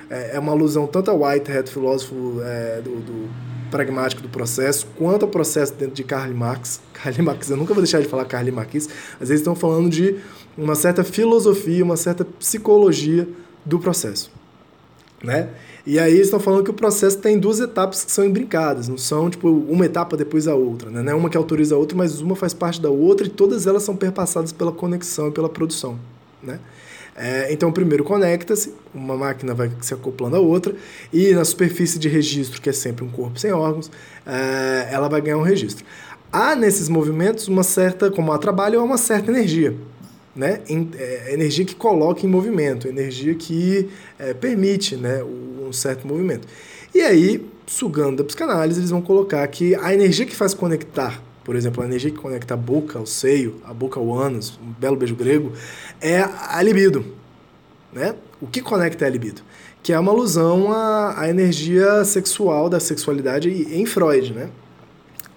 é, 0.10 0.36
é 0.36 0.40
uma 0.40 0.52
alusão 0.52 0.86
tanto 0.86 1.10
a 1.10 1.14
Whitehead, 1.14 1.70
filósofo 1.70 2.42
é, 2.44 2.82
do, 2.82 3.00
do, 3.00 3.56
pragmático 3.72 4.22
do 4.22 4.30
processo, 4.30 4.88
quanto 4.96 5.24
ao 5.24 5.30
processo 5.30 5.74
dentro 5.74 5.96
de 5.96 6.04
Karl 6.04 6.34
Marx. 6.34 6.80
Karl 6.94 7.24
Marx, 7.24 7.50
eu 7.50 7.58
nunca 7.58 7.74
vou 7.74 7.82
deixar 7.82 8.02
de 8.02 8.08
falar 8.08 8.26
Karl 8.26 8.52
Marx, 8.52 8.88
mas 9.20 9.30
eles 9.30 9.42
estão 9.42 9.56
falando 9.56 9.90
de 9.90 10.16
uma 10.58 10.76
certa 10.76 11.04
filosofia, 11.04 11.84
uma 11.84 11.98
certa 11.98 12.24
psicologia 12.24 13.28
do 13.66 13.80
processo, 13.80 14.32
né? 15.26 15.50
E 15.86 16.00
aí 16.00 16.20
estão 16.20 16.40
falando 16.40 16.64
que 16.64 16.72
o 16.72 16.74
processo 16.74 17.18
tem 17.18 17.38
duas 17.38 17.60
etapas 17.60 18.04
que 18.04 18.12
são 18.12 18.26
embrincadas, 18.26 18.88
não 18.88 18.98
são 18.98 19.30
tipo 19.30 19.50
uma 19.50 19.86
etapa 19.86 20.18
depois 20.18 20.48
a 20.48 20.56
outra, 20.56 20.90
né? 20.90 21.02
Não 21.02 21.12
é 21.12 21.16
uma 21.16 21.30
que 21.30 21.38
autoriza 21.38 21.76
a 21.76 21.78
outra, 21.78 21.98
mas 21.98 22.22
uma 22.22 22.36
faz 22.36 22.54
parte 22.54 22.82
da 22.82 22.90
outra 22.90 23.28
e 23.28 23.30
todas 23.30 23.68
elas 23.68 23.84
são 23.84 23.96
perpassadas 23.96 24.52
pela 24.52 24.72
conexão 24.72 25.28
e 25.28 25.32
pela 25.32 25.50
produção, 25.50 26.00
né? 26.42 26.60
É, 27.18 27.54
então, 27.54 27.72
primeiro 27.72 28.04
conecta-se, 28.04 28.74
uma 28.94 29.16
máquina 29.16 29.54
vai 29.54 29.72
se 29.80 29.94
acoplando 29.94 30.36
à 30.36 30.40
outra, 30.40 30.76
e 31.14 31.32
na 31.34 31.46
superfície 31.46 31.98
de 31.98 32.10
registro, 32.10 32.62
que 32.62 32.70
é 32.70 32.74
sempre 32.74 33.06
um 33.06 33.10
corpo 33.10 33.40
sem 33.40 33.54
órgãos, 33.54 33.90
é, 34.26 34.90
ela 34.92 35.08
vai 35.08 35.22
ganhar 35.22 35.38
um 35.38 35.42
registro. 35.42 35.86
Há 36.30 36.56
nesses 36.56 36.90
movimentos 36.90 37.48
uma 37.48 37.64
certa, 37.64 38.12
como 38.12 38.34
há 38.34 38.38
trabalho, 38.38 38.84
uma 38.84 38.98
certa 38.98 39.32
energia 39.32 39.74
né, 40.36 40.62
é, 40.98 41.34
energia 41.34 41.64
que 41.64 41.76
coloca 41.76 42.26
em 42.26 42.30
movimento, 42.30 42.88
energia 42.88 43.34
que 43.34 43.90
é, 44.20 44.34
permite 44.34 44.98
né, 44.98 45.24
um 45.24 45.72
certo 45.72 46.06
movimento. 46.06 46.48
E 46.94 47.02
aí, 47.02 47.46
sugando 47.66 48.18
da 48.18 48.24
psicanálise, 48.24 48.80
eles 48.80 48.90
vão 48.90 49.02
colocar 49.02 49.48
que 49.48 49.76
a 49.76 49.94
energia 49.94 50.26
que 50.26 50.36
faz 50.36 50.54
conectar, 50.54 51.22
por 51.44 51.56
exemplo, 51.56 51.82
a 51.82 51.86
energia 51.86 52.12
que 52.12 52.18
conecta 52.18 52.54
a 52.54 52.58
boca 52.58 53.00
ao 53.00 53.06
seio, 53.06 53.62
a 53.64 53.74
boca 53.74 54.00
ao 54.00 54.14
ânus, 54.14 54.60
um 54.62 54.72
belo 54.72 54.98
beijo 54.98 55.16
grego, 55.16 55.54
é 56.02 56.22
a 56.22 56.62
libido. 56.62 57.06
Né? 57.94 58.16
O 58.42 58.48
que 58.48 58.62
conecta 58.62 59.06
é 59.06 59.08
a 59.08 59.12
libido? 59.12 59.42
Que 59.82 59.94
é 59.94 60.00
uma 60.00 60.12
alusão 60.12 60.72
à, 60.72 61.22
à 61.22 61.30
energia 61.30 62.04
sexual 62.04 62.70
da 62.70 62.80
sexualidade 62.80 63.50
em 63.50 63.86
Freud. 63.86 64.34
Né? 64.34 64.50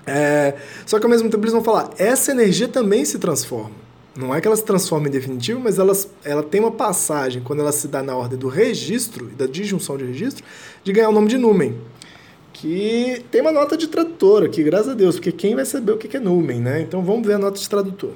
É, 0.07 0.55
só 0.87 0.99
que 0.99 1.05
ao 1.05 1.11
mesmo 1.11 1.29
tempo 1.29 1.43
eles 1.43 1.53
vão 1.53 1.63
falar, 1.63 1.91
essa 1.99 2.33
energia 2.33 2.67
também 2.67 3.05
se 3.05 3.19
transforma. 3.19 3.88
Não 4.19 4.35
é 4.35 4.41
que 4.41 4.49
ela 4.49 4.57
se 4.57 4.65
transforma 4.65 5.07
em 5.07 5.13
definitivo, 5.13 5.61
mas 5.61 5.79
ela, 5.79 5.97
ela 6.25 6.43
tem 6.43 6.61
uma 6.61 6.73
passagem, 6.73 7.41
quando 7.41 7.61
ela 7.61 7.71
se 7.71 7.87
dá 7.87 8.03
na 8.03 8.17
ordem 8.17 8.37
do 8.37 8.49
registro 8.49 9.31
e 9.31 9.37
da 9.37 9.47
disjunção 9.47 9.97
de 9.97 10.05
registro, 10.05 10.45
de 10.83 10.93
ganhar 10.93 11.09
o 11.09 11.13
nome 11.13 11.29
de 11.29 11.39
numen. 11.39 11.79
Que 12.53 13.25
tem 13.31 13.41
uma 13.41 13.53
nota 13.53 13.77
de 13.77 13.87
tradutor 13.87 14.43
aqui, 14.43 14.65
graças 14.65 14.89
a 14.89 14.95
Deus, 14.95 15.15
porque 15.15 15.31
quem 15.31 15.55
vai 15.55 15.65
saber 15.65 15.93
o 15.93 15.97
que 15.97 16.17
é 16.17 16.19
numen, 16.19 16.61
né? 16.61 16.81
Então 16.81 17.01
vamos 17.01 17.25
ver 17.25 17.35
a 17.35 17.39
nota 17.39 17.61
de 17.61 17.69
tradutor. 17.69 18.11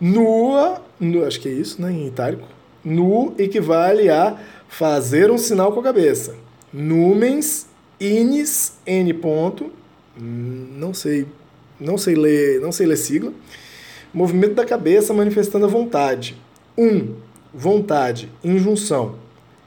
Nua, 0.00 0.82
nu, 0.98 1.24
acho 1.24 1.40
que 1.40 1.48
é 1.48 1.52
isso, 1.52 1.80
né, 1.80 1.92
em 1.92 2.08
itálico. 2.08 2.48
Nu 2.84 3.36
equivale 3.38 4.08
a 4.10 4.36
fazer 4.66 5.30
um 5.30 5.38
sinal 5.38 5.72
com 5.72 5.78
a 5.78 5.84
cabeça. 5.84 6.34
Numens, 6.72 7.68
inis, 8.00 8.72
n 8.84 9.14
ponto, 9.14 9.70
hum, 10.20 10.70
não 10.76 10.92
sei, 10.92 11.24
não 11.78 11.96
sei 11.96 12.16
ler, 12.16 12.60
não 12.60 12.72
sei 12.72 12.84
ler 12.84 12.96
sigla 12.96 13.32
Movimento 14.14 14.54
da 14.54 14.64
cabeça 14.64 15.12
manifestando 15.12 15.64
a 15.64 15.68
vontade. 15.68 16.36
1. 16.78 16.86
Um, 16.86 17.14
vontade, 17.52 18.30
injunção. 18.44 19.16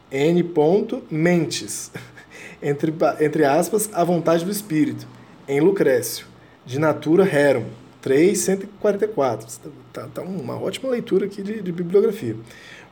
N. 0.09 0.41
Ponto, 0.41 1.03
mentes. 1.11 1.91
entre, 2.63 2.93
entre 3.19 3.43
aspas, 3.43 3.89
a 3.91 4.05
vontade 4.05 4.45
do 4.45 4.51
espírito. 4.51 5.05
Em 5.49 5.59
Lucrécio. 5.59 6.25
De 6.65 6.79
natura 6.79 7.25
Herum. 7.25 7.65
344. 8.01 9.47
Tá, 9.91 10.07
tá 10.13 10.21
uma 10.21 10.57
ótima 10.57 10.89
leitura 10.89 11.25
aqui 11.25 11.43
de, 11.43 11.61
de 11.61 11.71
bibliografia. 11.73 12.37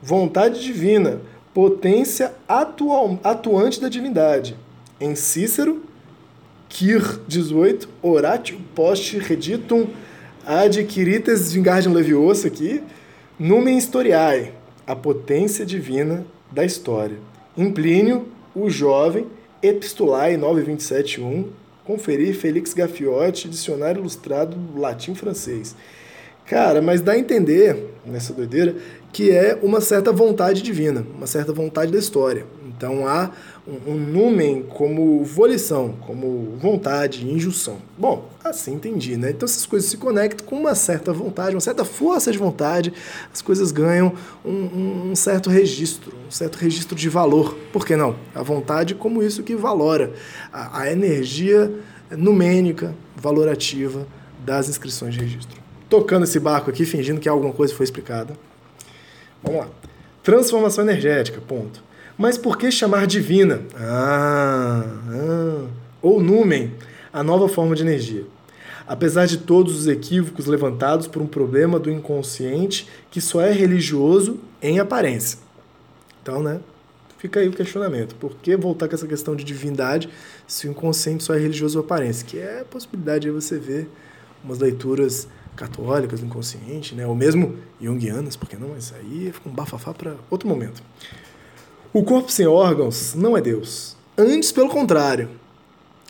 Vontade 0.02 0.62
divina, 0.62 1.22
potência 1.54 2.34
atual, 2.50 3.18
atuante 3.24 3.80
da 3.80 3.88
divindade. 3.88 4.58
Em 5.00 5.16
Cícero, 5.16 5.84
Kir 6.68 7.22
18, 7.26 7.88
Oratio 8.02 8.60
post 8.76 9.18
reditum 9.20 9.88
adquirites 10.46 11.52
vingardium 11.52 11.94
leviosa 11.94 12.48
aqui, 12.48 12.82
numen 13.40 13.78
historiae, 13.78 14.52
a 14.86 14.96
potência 14.96 15.66
divina 15.66 16.26
da 16.52 16.64
história. 16.64 17.18
Em 17.58 17.72
Plínio, 17.72 18.28
o 18.56 18.70
jovem, 18.70 19.28
Epistulae 19.62 20.38
927.1, 20.38 21.46
conferir 21.84 22.36
Felix 22.36 22.74
Gaffiotti, 22.74 23.50
dicionário 23.50 24.00
ilustrado 24.00 24.58
latim-francês. 24.76 25.76
Cara, 26.46 26.82
mas 26.82 27.02
dá 27.02 27.14
a 27.14 27.18
entender, 27.18 27.92
nessa 28.06 28.32
doideira, 28.32 28.76
que 29.12 29.32
é 29.32 29.58
uma 29.64 29.82
certa 29.82 30.12
vontade 30.12 30.62
divina, 30.62 31.06
uma 31.18 31.26
certa 31.26 31.52
vontade 31.52 31.92
da 31.92 31.98
história. 31.98 32.46
Então 32.78 33.08
há 33.08 33.32
um, 33.68 33.92
um 33.92 33.96
numen 33.96 34.64
como 34.64 35.24
volição, 35.24 35.96
como 36.02 36.58
vontade, 36.60 37.28
injunção. 37.28 37.78
Bom, 37.98 38.30
assim 38.44 38.74
entendi, 38.74 39.16
né? 39.16 39.30
Então 39.32 39.46
essas 39.46 39.66
coisas 39.66 39.90
se 39.90 39.98
conectam 39.98 40.46
com 40.46 40.58
uma 40.58 40.76
certa 40.76 41.14
vontade, 41.14 41.56
uma 41.56 41.62
certa 41.62 41.86
força 41.86 42.32
de 42.32 42.38
vontade, 42.38 42.94
as 43.34 43.42
coisas 43.42 43.72
ganham 43.72 44.14
um, 44.44 45.12
um 45.12 45.16
certo 45.16 45.50
registro, 45.50 46.14
um 46.28 46.32
certo 46.32 46.58
registro 46.58 46.96
de 46.96 47.10
valor. 47.10 47.56
Por 47.72 47.86
que 47.86 47.96
não? 47.96 48.16
A 48.34 48.44
vontade 48.44 48.94
como 48.94 49.24
isso 49.24 49.44
que 49.44 49.56
valora 49.56 50.14
a, 50.52 50.82
a 50.82 50.92
energia 50.92 51.72
numênica, 52.12 52.94
valorativa 53.16 54.06
das 54.46 54.70
inscrições 54.70 55.14
de 55.14 55.22
registro. 55.22 55.60
Tocando 55.90 56.24
esse 56.24 56.40
barco 56.40 56.70
aqui, 56.70 56.86
fingindo 56.86 57.20
que 57.20 57.30
alguma 57.30 57.54
coisa 57.54 57.74
foi 57.74 57.84
explicada. 57.84 58.36
Vamos 59.42 59.62
lá. 59.62 59.68
Transformação 60.24 60.84
energética, 60.84 61.40
ponto. 61.40 61.85
Mas 62.18 62.38
por 62.38 62.58
que 62.58 62.72
chamar 62.72 63.08
divina? 63.08 63.62
Ah, 63.76 64.86
ah. 65.10 65.68
Ou 66.02 66.22
numen, 66.22 66.74
a 67.12 67.24
nova 67.24 67.50
forma 67.50 67.76
de 67.76 67.82
energia. 67.82 68.26
Apesar 68.88 69.26
de 69.26 69.38
todos 69.38 69.76
os 69.76 69.88
equívocos 69.88 70.46
levantados 70.46 71.08
por 71.08 71.22
um 71.22 71.28
problema 71.28 71.80
do 71.80 71.92
inconsciente 71.92 72.88
que 73.10 73.20
só 73.20 73.42
é 73.42 73.52
religioso 73.52 74.40
em 74.62 74.80
aparência. 74.80 75.40
Então, 76.22 76.42
né? 76.42 76.60
Fica 77.18 77.40
aí 77.40 77.48
o 77.48 77.52
questionamento. 77.52 78.16
Por 78.16 78.36
que 78.36 78.56
voltar 78.56 78.88
com 78.88 78.94
essa 78.94 79.08
questão 79.08 79.36
de 79.36 79.44
divindade 79.44 80.08
se 80.48 80.68
o 80.68 80.72
inconsciente 80.72 81.24
só 81.24 81.34
é 81.34 81.40
religioso 81.40 81.80
em 81.80 81.82
aparência? 81.82 82.26
Que 82.26 82.38
é 82.38 82.62
a 82.62 82.66
possibilidade 82.66 83.24
de 83.24 83.32
você 83.32 83.58
ver 83.58 83.90
umas 84.44 84.60
leituras 84.60 85.28
católicas 85.56 86.20
do 86.20 86.28
inconsciente, 86.28 86.94
né? 86.94 87.08
ou 87.08 87.16
mesmo 87.16 87.56
junguianas, 87.82 88.36
por 88.36 88.48
que 88.48 88.56
não? 88.56 88.70
Mas 88.70 88.94
aí 88.94 89.32
fica 89.34 89.50
um 89.50 89.54
bafafá 89.54 89.94
para 89.94 90.16
outro 90.30 90.48
momento. 90.48 90.84
O 91.96 92.04
corpo 92.04 92.30
sem 92.30 92.46
órgãos 92.46 93.16
não 93.16 93.38
é 93.38 93.42
Deus. 93.42 93.96
Antes, 94.18 94.52
pelo 94.52 94.68
contrário. 94.68 95.30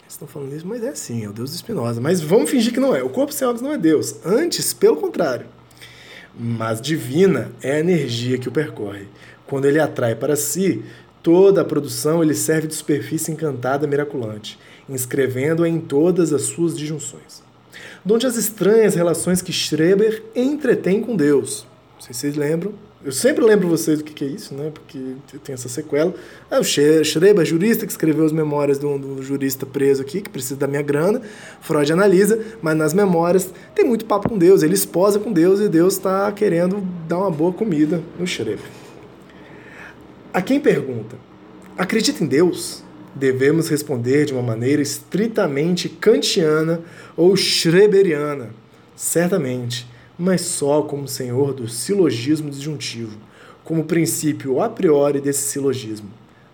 Estão 0.09 0.27
falando 0.27 0.55
isso, 0.55 0.65
mas 0.65 0.83
é 0.83 0.89
assim, 0.89 1.23
é 1.23 1.29
o 1.29 1.31
Deus 1.31 1.51
de 1.51 1.57
Spinoza. 1.59 2.01
Mas 2.01 2.19
vamos 2.21 2.49
fingir 2.49 2.73
que 2.73 2.79
não 2.79 2.95
é. 2.95 3.03
O 3.03 3.09
corpo 3.09 3.31
sem 3.31 3.47
órgãos 3.47 3.61
não 3.61 3.71
é 3.71 3.77
Deus. 3.77 4.15
Antes, 4.25 4.73
pelo 4.73 4.97
contrário. 4.97 5.45
Mas 6.35 6.81
divina 6.81 7.51
é 7.61 7.73
a 7.73 7.79
energia 7.79 8.39
que 8.39 8.47
o 8.47 8.51
percorre. 8.51 9.07
Quando 9.45 9.65
ele 9.65 9.79
atrai 9.79 10.15
para 10.15 10.35
si 10.35 10.83
toda 11.21 11.61
a 11.61 11.65
produção, 11.65 12.23
ele 12.23 12.33
serve 12.33 12.67
de 12.67 12.73
superfície 12.73 13.31
encantada 13.31 13.85
miraculante, 13.85 14.57
inscrevendo-a 14.89 15.69
em 15.69 15.79
todas 15.79 16.33
as 16.33 16.41
suas 16.41 16.75
disjunções. 16.75 17.43
Donde 18.03 18.25
as 18.25 18.37
estranhas 18.37 18.95
relações 18.95 19.39
que 19.39 19.53
Schreber 19.53 20.23
entretém 20.35 20.99
com 20.99 21.15
Deus. 21.15 21.67
Não 21.93 22.01
sei 22.01 22.15
se 22.15 22.21
vocês 22.21 22.35
lembram, 22.35 22.73
eu 23.05 23.11
sempre 23.11 23.45
lembro 23.45 23.67
vocês 23.67 23.99
do 23.99 24.03
que, 24.03 24.13
que 24.13 24.25
é 24.25 24.27
isso, 24.27 24.55
né? 24.55 24.71
Porque 24.73 24.99
tem 25.43 25.53
essa 25.53 25.69
sequela. 25.69 26.11
É 26.49 26.59
o 26.59 26.63
Schreber, 26.63 27.45
jurista, 27.45 27.85
que 27.85 27.91
escreveu 27.91 28.25
as 28.25 28.31
memórias 28.31 28.79
do, 28.79 28.97
do 28.97 29.21
jurista 29.21 29.63
preso 29.63 30.01
aqui, 30.01 30.21
que 30.21 30.29
precisa 30.29 30.55
da 30.55 30.65
minha 30.65 30.81
grana. 30.81 31.21
Freud 31.61 31.93
analisa, 31.93 32.43
mas 32.63 32.75
nas 32.75 32.95
memórias 32.95 33.53
tem 33.75 33.85
muito 33.85 34.05
papo 34.05 34.29
com 34.29 34.37
Deus. 34.39 34.63
Ele 34.63 34.73
esposa 34.73 35.19
com 35.19 35.31
Deus 35.31 35.59
e 35.59 35.69
Deus 35.69 35.93
está 35.93 36.31
querendo 36.31 36.81
dar 37.07 37.19
uma 37.19 37.29
boa 37.29 37.53
comida 37.53 38.01
no 38.17 38.25
Schreber. 38.25 38.65
A 40.33 40.41
quem 40.41 40.59
pergunta, 40.59 41.15
acredita 41.77 42.23
em 42.23 42.27
Deus? 42.27 42.83
Devemos 43.13 43.69
responder 43.69 44.25
de 44.25 44.33
uma 44.33 44.41
maneira 44.41 44.81
estritamente 44.81 45.87
kantiana 45.87 46.81
ou 47.15 47.37
schreberiana. 47.37 48.49
Certamente 48.95 49.87
mas 50.17 50.41
só 50.41 50.81
como 50.81 51.07
senhor 51.07 51.53
do 51.53 51.67
silogismo 51.67 52.49
disjuntivo, 52.49 53.17
como 53.63 53.85
princípio 53.85 54.61
a 54.61 54.69
priori 54.69 55.19
desse 55.19 55.49
silogismo. 55.49 56.09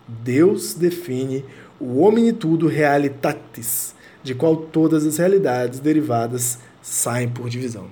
Deus 0.06 0.74
define 0.74 1.44
o 1.80 2.00
hominitudo 2.00 2.66
realitatis, 2.66 3.94
de 4.22 4.34
qual 4.34 4.56
todas 4.56 5.06
as 5.06 5.18
realidades 5.18 5.80
derivadas 5.80 6.58
saem 6.80 7.28
por 7.28 7.48
divisão. 7.48 7.86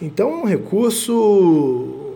Então 0.00 0.30
é 0.30 0.36
um 0.36 0.44
recurso 0.44 2.14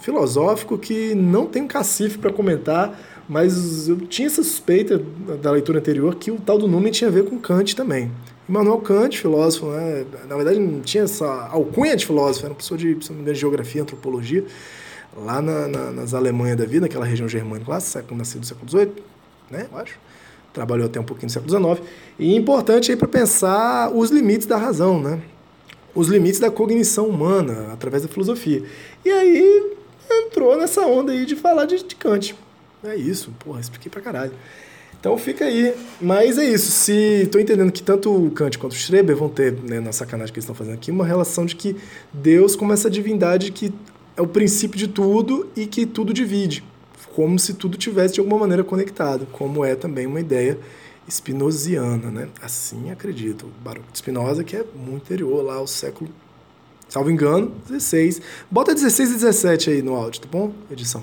filosófico 0.00 0.78
que 0.78 1.14
não 1.14 1.46
tem 1.46 1.66
cacife 1.66 2.18
para 2.18 2.32
comentar, 2.32 2.98
mas 3.28 3.88
eu 3.88 3.98
tinha 3.98 4.26
essa 4.26 4.42
suspeita 4.42 4.98
da 5.42 5.50
leitura 5.50 5.78
anterior 5.78 6.14
que 6.14 6.30
o 6.30 6.38
tal 6.38 6.58
do 6.58 6.66
Numen 6.66 6.92
tinha 6.92 7.08
a 7.08 7.12
ver 7.12 7.24
com 7.24 7.38
Kant 7.38 7.76
também. 7.76 8.10
Immanuel 8.48 8.78
Kant, 8.78 9.18
filósofo, 9.18 9.66
né? 9.66 10.06
na 10.26 10.34
verdade 10.36 10.58
não 10.58 10.80
tinha 10.80 11.04
essa 11.04 11.26
alcunha 11.50 11.94
de 11.94 12.06
filósofo, 12.06 12.46
era 12.46 12.52
uma 12.52 12.56
pessoa 12.56 12.78
de, 12.78 12.94
de 12.94 13.34
geografia, 13.34 13.82
antropologia, 13.82 14.44
lá 15.16 15.42
na, 15.42 15.68
na, 15.68 15.90
nas 15.92 16.14
Alemanhas 16.14 16.56
da 16.56 16.64
vida, 16.64 16.82
naquela 16.82 17.04
região 17.04 17.28
germânica 17.28 17.70
lá, 17.70 17.78
século, 17.80 18.16
nascido 18.16 18.40
do 18.40 18.46
século 18.46 18.68
XVIII, 18.68 18.92
né, 19.50 19.66
eu 19.70 19.78
acho. 19.78 19.98
Trabalhou 20.52 20.86
até 20.86 20.98
um 20.98 21.04
pouquinho 21.04 21.26
no 21.26 21.32
século 21.32 21.76
XIX. 21.76 21.88
E 22.18 22.34
importante 22.34 22.90
aí 22.90 22.96
para 22.96 23.06
pensar 23.06 23.90
os 23.94 24.10
limites 24.10 24.46
da 24.46 24.56
razão, 24.56 25.00
né? 25.00 25.20
Os 25.94 26.08
limites 26.08 26.40
da 26.40 26.50
cognição 26.50 27.06
humana, 27.06 27.72
através 27.72 28.02
da 28.02 28.08
filosofia. 28.08 28.64
E 29.04 29.10
aí 29.10 29.76
entrou 30.10 30.56
nessa 30.56 30.80
onda 30.80 31.12
aí 31.12 31.26
de 31.26 31.36
falar 31.36 31.66
de, 31.66 31.84
de 31.84 31.94
Kant. 31.94 32.34
É 32.82 32.96
isso, 32.96 33.32
porra, 33.38 33.60
expliquei 33.60 33.90
pra 33.90 34.00
caralho. 34.00 34.32
Então 35.00 35.16
fica 35.16 35.44
aí. 35.44 35.74
Mas 36.00 36.38
é 36.38 36.44
isso. 36.44 36.70
Se 36.70 37.22
estou 37.22 37.40
entendendo 37.40 37.70
que 37.70 37.82
tanto 37.82 38.12
o 38.12 38.30
Kant 38.30 38.58
quanto 38.58 38.72
o 38.72 38.76
Schreber 38.76 39.16
vão 39.16 39.28
ter, 39.28 39.52
né, 39.52 39.80
na 39.80 39.92
sacanagem 39.92 40.32
que 40.32 40.38
eles 40.38 40.44
estão 40.44 40.54
fazendo 40.54 40.74
aqui, 40.74 40.90
uma 40.90 41.06
relação 41.06 41.46
de 41.46 41.54
que 41.54 41.76
Deus, 42.12 42.56
como 42.56 42.72
essa 42.72 42.90
divindade 42.90 43.52
que 43.52 43.72
é 44.16 44.22
o 44.22 44.26
princípio 44.26 44.76
de 44.76 44.88
tudo 44.88 45.48
e 45.56 45.66
que 45.66 45.86
tudo 45.86 46.12
divide, 46.12 46.64
como 47.14 47.38
se 47.38 47.54
tudo 47.54 47.78
tivesse 47.78 48.14
de 48.14 48.20
alguma 48.20 48.38
maneira 48.38 48.64
conectado, 48.64 49.26
como 49.30 49.64
é 49.64 49.76
também 49.76 50.06
uma 50.06 50.20
ideia 50.20 50.58
spinosiana, 51.08 52.10
né? 52.10 52.28
Assim 52.42 52.90
acredito. 52.90 53.50
Baroque 53.62 53.92
de 53.92 53.98
Spinoza, 53.98 54.44
que 54.44 54.56
é 54.56 54.64
muito 54.74 55.04
anterior 55.04 55.42
lá 55.42 55.54
ao 55.54 55.66
século, 55.66 56.10
salvo 56.88 57.10
engano, 57.10 57.52
16. 57.68 58.20
Bota 58.50 58.74
16 58.74 59.10
e 59.10 59.14
17 59.14 59.70
aí 59.70 59.82
no 59.82 59.94
áudio, 59.94 60.22
tá 60.22 60.28
bom? 60.30 60.52
Edição. 60.70 61.02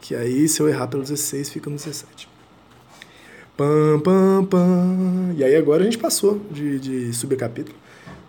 Que 0.00 0.14
aí, 0.14 0.48
se 0.48 0.60
eu 0.60 0.68
errar 0.68 0.86
pelo 0.86 1.02
16, 1.02 1.50
fica 1.50 1.68
no 1.68 1.76
17. 1.76 2.29
Pam, 3.60 4.00
pam, 4.00 4.46
pam. 4.46 5.34
E 5.36 5.44
aí 5.44 5.54
agora 5.54 5.82
a 5.82 5.84
gente 5.84 5.98
passou 5.98 6.40
de, 6.50 6.80
de 6.80 7.12
subcapítulo. 7.12 7.76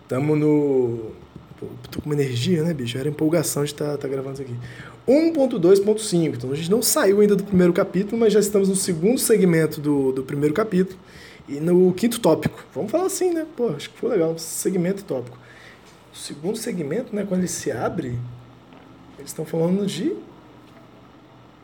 Tamo 0.06 0.36
no. 0.36 1.14
Pô, 1.58 1.68
tô 1.90 2.02
com 2.02 2.10
uma 2.10 2.16
energia, 2.16 2.62
né, 2.62 2.74
bicho? 2.74 2.98
Era 2.98 3.08
empolgação 3.08 3.64
de 3.64 3.72
estar 3.72 3.92
tá, 3.92 3.98
tá 4.00 4.08
gravando 4.10 4.34
isso 4.34 4.42
aqui. 4.42 4.54
1.2.5. 5.08 6.36
Então 6.36 6.52
a 6.52 6.56
gente 6.56 6.70
não 6.70 6.82
saiu 6.82 7.22
ainda 7.22 7.38
do 7.38 7.46
primeiro 7.46 7.72
capítulo, 7.72 8.20
mas 8.20 8.34
já 8.34 8.42
estamos 8.42 8.68
no 8.68 8.76
segundo 8.76 9.18
segmento 9.18 9.80
do, 9.80 10.12
do 10.12 10.22
primeiro 10.22 10.54
capítulo. 10.54 11.00
E 11.48 11.62
no 11.62 11.94
quinto 11.94 12.20
tópico. 12.20 12.66
Vamos 12.76 12.92
falar 12.92 13.06
assim, 13.06 13.34
né? 13.34 13.48
Pô, 13.56 13.70
acho 13.70 13.90
que 13.90 14.00
foi 14.00 14.10
legal. 14.10 14.38
Segmento 14.38 15.02
tópico. 15.06 15.38
O 16.14 16.18
segundo 16.18 16.58
segmento, 16.58 17.16
né, 17.16 17.26
quando 17.26 17.40
ele 17.40 17.48
se 17.48 17.72
abre, 17.72 18.20
eles 19.18 19.30
estão 19.30 19.46
falando 19.46 19.86
de. 19.86 20.14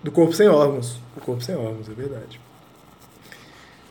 do 0.02 0.10
corpo 0.10 0.32
sem 0.32 0.48
órgãos. 0.48 1.02
O 1.18 1.20
corpo 1.20 1.44
sem 1.44 1.54
órgãos, 1.54 1.90
é 1.90 1.94
verdade. 1.94 2.47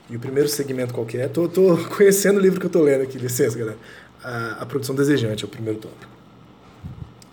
E 0.09 0.17
o 0.17 0.21
primeiro 0.21 0.49
segmento 0.49 0.95
qualquer, 0.95 1.29
tô, 1.29 1.49
tô 1.49 1.77
conhecendo 1.97 2.39
o 2.39 2.41
livro 2.41 2.61
que 2.61 2.67
eu 2.67 2.71
tô 2.71 2.81
lendo 2.81 3.03
aqui, 3.03 3.19
licença, 3.19 3.59
galera. 3.59 3.79
A, 4.23 4.63
a 4.63 4.67
produção 4.67 4.95
desejante 4.95 5.45
é 5.45 5.47
o 5.47 5.51
primeiro 5.51 5.79
tópico. 5.79 6.13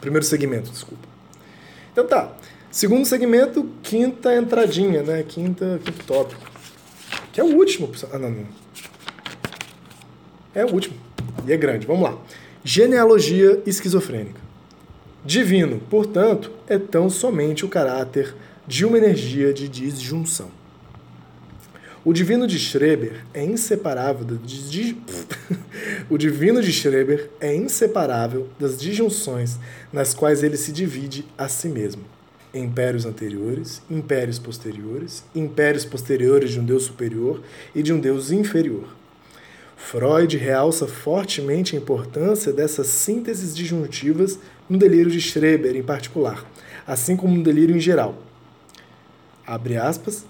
Primeiro 0.01 0.25
segmento, 0.25 0.69
desculpa. 0.71 1.07
Então 1.91 2.05
tá. 2.05 2.35
Segundo 2.71 3.05
segmento, 3.05 3.69
quinta 3.83 4.35
entradinha, 4.35 5.03
né? 5.03 5.23
Quinta, 5.23 5.79
quinto 5.83 6.03
tópico. 6.05 6.41
Que 7.31 7.39
é 7.39 7.43
o 7.43 7.55
último. 7.55 7.91
Ah, 8.11 8.17
não, 8.17 8.31
não. 8.31 8.47
É 10.55 10.65
o 10.65 10.73
último. 10.73 10.95
E 11.47 11.53
é 11.53 11.57
grande. 11.57 11.85
Vamos 11.85 12.03
lá. 12.03 12.17
Genealogia 12.63 13.61
esquizofrênica. 13.65 14.41
Divino, 15.23 15.79
portanto, 15.89 16.51
é 16.67 16.77
tão 16.77 17.09
somente 17.09 17.63
o 17.63 17.69
caráter 17.69 18.35
de 18.67 18.85
uma 18.85 18.97
energia 18.97 19.53
de 19.53 19.69
disjunção. 19.69 20.49
O 22.05 22.11
divino 22.11 22.45
de 22.45 22.59
Schreber 22.59 23.23
é 23.33 23.45
inseparável 23.45 24.25
das 24.25 24.39
o 26.09 26.17
divino 26.17 26.61
de 26.61 26.69
Schreber 26.69 27.29
é 27.39 27.55
inseparável 27.55 28.49
das 28.59 28.77
disjunções 28.77 29.57
nas 29.91 30.13
quais 30.13 30.43
ele 30.43 30.57
se 30.57 30.73
divide 30.73 31.25
a 31.37 31.47
si 31.47 31.69
mesmo. 31.69 32.03
Impérios 32.53 33.05
anteriores, 33.05 33.81
impérios 33.89 34.37
posteriores, 34.37 35.23
impérios 35.33 35.85
posteriores 35.85 36.51
de 36.51 36.59
um 36.59 36.65
deus 36.65 36.83
superior 36.83 37.41
e 37.73 37.81
de 37.81 37.93
um 37.93 37.99
deus 38.01 38.31
inferior. 38.31 38.83
Freud 39.77 40.35
realça 40.35 40.85
fortemente 40.85 41.73
a 41.73 41.79
importância 41.79 42.51
dessas 42.51 42.87
sínteses 42.87 43.55
disjuntivas 43.55 44.37
no 44.69 44.77
delírio 44.77 45.09
de 45.09 45.21
Schreber 45.21 45.73
em 45.73 45.83
particular, 45.83 46.45
assim 46.85 47.15
como 47.15 47.37
no 47.37 47.43
delírio 47.43 47.73
em 47.73 47.79
geral. 47.79 48.21
Abre 49.47 49.77
aspas, 49.77 50.25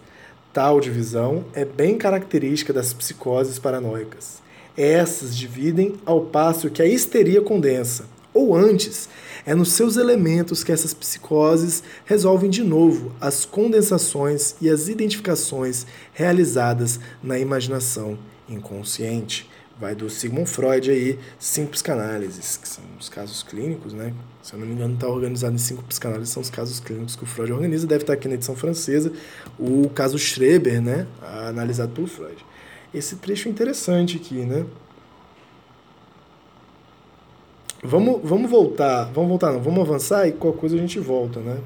Tal 0.53 0.79
divisão 0.79 1.45
é 1.51 1.65
bem 1.65 1.97
característica 1.97 2.71
das 2.71 2.93
psicoses 2.93 3.57
paranoicas. 3.57 4.39
Essas 4.77 5.35
dividem 5.35 5.95
ao 6.05 6.21
passo 6.21 6.69
que 6.69 6.79
a 6.79 6.85
histeria 6.85 7.41
condensa, 7.41 8.05
ou 8.31 8.55
antes, 8.55 9.09
é 9.47 9.55
nos 9.55 9.71
seus 9.71 9.97
elementos 9.97 10.63
que 10.63 10.71
essas 10.71 10.93
psicoses 10.93 11.81
resolvem 12.05 12.51
de 12.51 12.63
novo 12.63 13.11
as 13.19 13.45
condensações 13.45 14.55
e 14.61 14.69
as 14.69 14.87
identificações 14.87 15.87
realizadas 16.13 16.99
na 17.23 17.39
imaginação 17.39 18.15
inconsciente 18.47 19.49
vai 19.79 19.95
do 19.95 20.09
Sigmund 20.09 20.49
Freud 20.49 20.89
aí, 20.89 21.19
cinco 21.39 21.71
psicanálises, 21.71 22.57
que 22.57 22.67
são 22.67 22.83
os 22.99 23.09
casos 23.09 23.43
clínicos, 23.43 23.93
né? 23.93 24.13
Se 24.41 24.53
eu 24.53 24.59
não 24.59 24.67
me 24.67 24.73
engano, 24.73 24.93
está 24.93 25.07
organizado 25.07 25.55
em 25.55 25.57
cinco 25.57 25.83
psicanálises, 25.83 26.29
são 26.29 26.41
os 26.41 26.49
casos 26.49 26.79
clínicos 26.79 27.15
que 27.15 27.23
o 27.23 27.25
Freud 27.25 27.51
organiza, 27.51 27.87
deve 27.87 28.03
estar 28.03 28.13
aqui 28.13 28.27
na 28.27 28.35
edição 28.35 28.55
francesa, 28.55 29.11
o 29.57 29.89
caso 29.89 30.17
Schreber, 30.17 30.81
né? 30.81 31.07
Analisado 31.21 31.91
pelo 31.91 32.07
Freud. 32.07 32.45
Esse 32.93 33.15
trecho 33.15 33.47
é 33.47 33.51
interessante 33.51 34.17
aqui, 34.17 34.35
né? 34.35 34.65
Vamos, 37.83 38.21
vamos 38.23 38.49
voltar, 38.49 39.05
vamos 39.05 39.29
voltar 39.29 39.51
não, 39.51 39.61
vamos 39.61 39.81
avançar 39.81 40.27
e 40.27 40.31
qualquer 40.31 40.59
coisa 40.59 40.75
a 40.75 40.79
gente 40.79 40.99
volta, 40.99 41.39
né? 41.39 41.57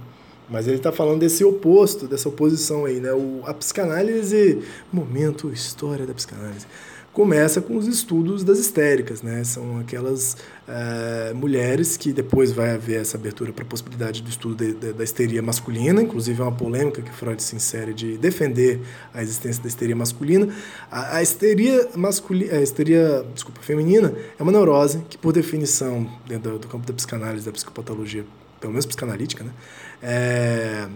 Mas 0.50 0.66
ele 0.66 0.78
está 0.78 0.92
falando 0.92 1.20
desse 1.20 1.44
oposto, 1.44 2.08
dessa 2.08 2.30
oposição 2.30 2.86
aí, 2.86 3.00
né? 3.00 3.12
O, 3.12 3.42
a 3.46 3.54
psicanálise, 3.54 4.64
momento, 4.92 5.52
história 5.52 6.06
da 6.06 6.14
psicanálise 6.14 6.66
começa 7.18 7.60
com 7.60 7.76
os 7.76 7.88
estudos 7.88 8.44
das 8.44 8.60
histéricas, 8.60 9.24
né? 9.24 9.44
São 9.44 9.80
aquelas 9.80 10.38
é, 10.68 11.34
mulheres 11.34 11.98
que 11.98 12.14
depois 12.14 12.52
vai 12.52 12.70
haver 12.76 13.02
essa 13.02 13.18
abertura 13.18 13.52
para 13.52 13.64
a 13.64 13.66
possibilidade 13.66 14.22
do 14.22 14.30
estudo 14.30 14.54
de, 14.54 14.76
de, 14.76 14.94
da 14.94 15.04
histeria 15.04 15.42
masculina, 15.42 16.00
inclusive 16.00 16.40
é 16.40 16.44
uma 16.44 16.52
polêmica 16.52 17.02
que 17.02 17.12
Freud 17.12 17.42
se 17.42 17.56
insere 17.56 17.92
de 17.92 18.20
defender 18.20 18.82
a 19.12 19.24
existência 19.24 19.64
da 19.64 19.68
histeria 19.68 19.96
masculina. 19.96 20.48
A, 20.92 21.18
a 21.18 21.24
histeria 21.24 21.90
masculina, 21.96 22.54
a 22.54 22.62
histeria, 22.62 23.26
desculpa, 23.34 23.62
feminina 23.64 24.14
é 24.38 24.44
uma 24.44 24.52
neurose 24.52 25.00
que, 25.10 25.18
por 25.18 25.34
definição, 25.34 26.08
dentro 26.28 26.52
do, 26.52 26.60
do 26.60 26.68
campo 26.68 26.86
da 26.86 26.94
psicanálise, 26.94 27.44
da 27.44 27.52
psicopatologia, 27.52 28.26
pelo 28.62 28.74
menos 28.74 28.86
psicanalítica, 28.86 29.44
né? 29.44 29.52
É, 30.04 30.88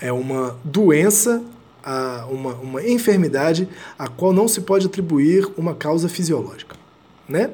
é 0.00 0.12
uma 0.12 0.56
doença 0.62 1.42
a 1.86 2.26
uma, 2.28 2.54
uma 2.54 2.84
enfermidade 2.84 3.68
a 3.96 4.08
qual 4.08 4.32
não 4.32 4.48
se 4.48 4.60
pode 4.62 4.86
atribuir 4.86 5.48
uma 5.56 5.72
causa 5.72 6.08
fisiológica, 6.08 6.74
né? 7.28 7.50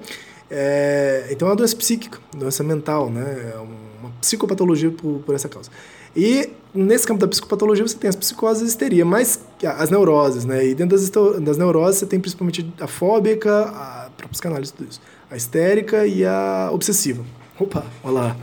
É, 0.51 1.29
então 1.31 1.49
é 1.49 1.51
uma 1.51 1.57
doença 1.57 1.77
psíquica, 1.77 2.18
doença 2.35 2.64
mental, 2.64 3.11
né? 3.11 3.53
É 3.55 3.59
uma 3.59 4.11
psicopatologia 4.21 4.90
por, 4.90 5.21
por 5.21 5.35
essa 5.35 5.49
causa. 5.49 5.71
E 6.16 6.51
nesse 6.75 7.07
campo 7.07 7.21
da 7.21 7.29
psicopatologia 7.29 7.87
você 7.87 7.97
tem 7.97 8.09
as 8.09 8.16
psicoses 8.16 8.62
e 8.62 8.66
histeria, 8.66 9.05
mas 9.05 9.40
as 9.64 9.90
neuroses, 9.90 10.45
né? 10.45 10.66
E 10.66 10.75
dentro 10.75 10.97
das, 10.97 11.11
das 11.40 11.59
neuroses 11.59 12.01
você 12.01 12.07
tem 12.07 12.18
principalmente 12.18 12.73
a 12.81 12.87
fóbica, 12.87 13.62
a, 13.62 14.11
para 14.16 14.29
psicanálise 14.29 14.73
tudo 14.73 14.88
isso, 14.90 15.01
a 15.31 15.37
histérica 15.37 16.07
e 16.07 16.25
a 16.25 16.71
obsessiva. 16.73 17.23
Opa, 17.59 17.85
olha 18.03 18.12
lá. 18.12 18.37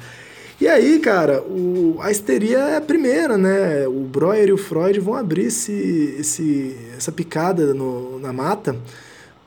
E 0.62 0.68
aí, 0.68 1.00
cara, 1.00 1.42
o, 1.42 1.98
a 2.02 2.12
histeria 2.12 2.58
é 2.58 2.76
a 2.76 2.82
primeira, 2.82 3.38
né? 3.38 3.88
O 3.88 4.02
Breuer 4.02 4.50
e 4.50 4.52
o 4.52 4.58
Freud 4.58 5.00
vão 5.00 5.16
abrir 5.16 5.46
esse, 5.46 5.72
esse, 6.20 6.76
essa 6.98 7.14
picada 7.14 7.74
no, 7.74 8.20
na 8.20 8.34
mata 8.34 8.76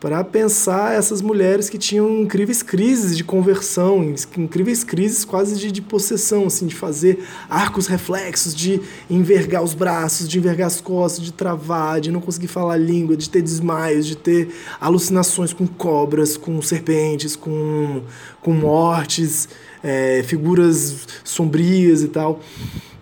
para 0.00 0.24
pensar 0.24 0.96
essas 0.96 1.20
mulheres 1.20 1.68
que 1.70 1.78
tinham 1.78 2.22
incríveis 2.22 2.60
crises 2.60 3.16
de 3.16 3.22
conversão, 3.22 4.02
incríveis 4.36 4.82
crises 4.82 5.24
quase 5.24 5.56
de, 5.60 5.70
de 5.70 5.80
possessão, 5.82 6.46
assim, 6.46 6.66
de 6.66 6.74
fazer 6.74 7.22
arcos 7.48 7.86
reflexos, 7.86 8.52
de 8.52 8.80
envergar 9.08 9.62
os 9.62 9.74
braços, 9.74 10.26
de 10.26 10.38
envergar 10.38 10.66
as 10.66 10.80
costas, 10.80 11.22
de 11.22 11.32
travar, 11.32 12.00
de 12.00 12.10
não 12.10 12.20
conseguir 12.20 12.48
falar 12.48 12.74
a 12.74 12.78
língua, 12.78 13.16
de 13.16 13.28
ter 13.28 13.42
desmaios, 13.42 14.06
de 14.06 14.16
ter 14.16 14.48
alucinações 14.80 15.52
com 15.52 15.68
cobras, 15.68 16.38
com 16.38 16.60
serpentes, 16.62 17.36
com, 17.36 18.02
com 18.40 18.52
mortes 18.52 19.48
é, 19.82 20.22
figuras 20.22 21.06
sombrias 21.24 22.02
e 22.02 22.08
tal. 22.08 22.40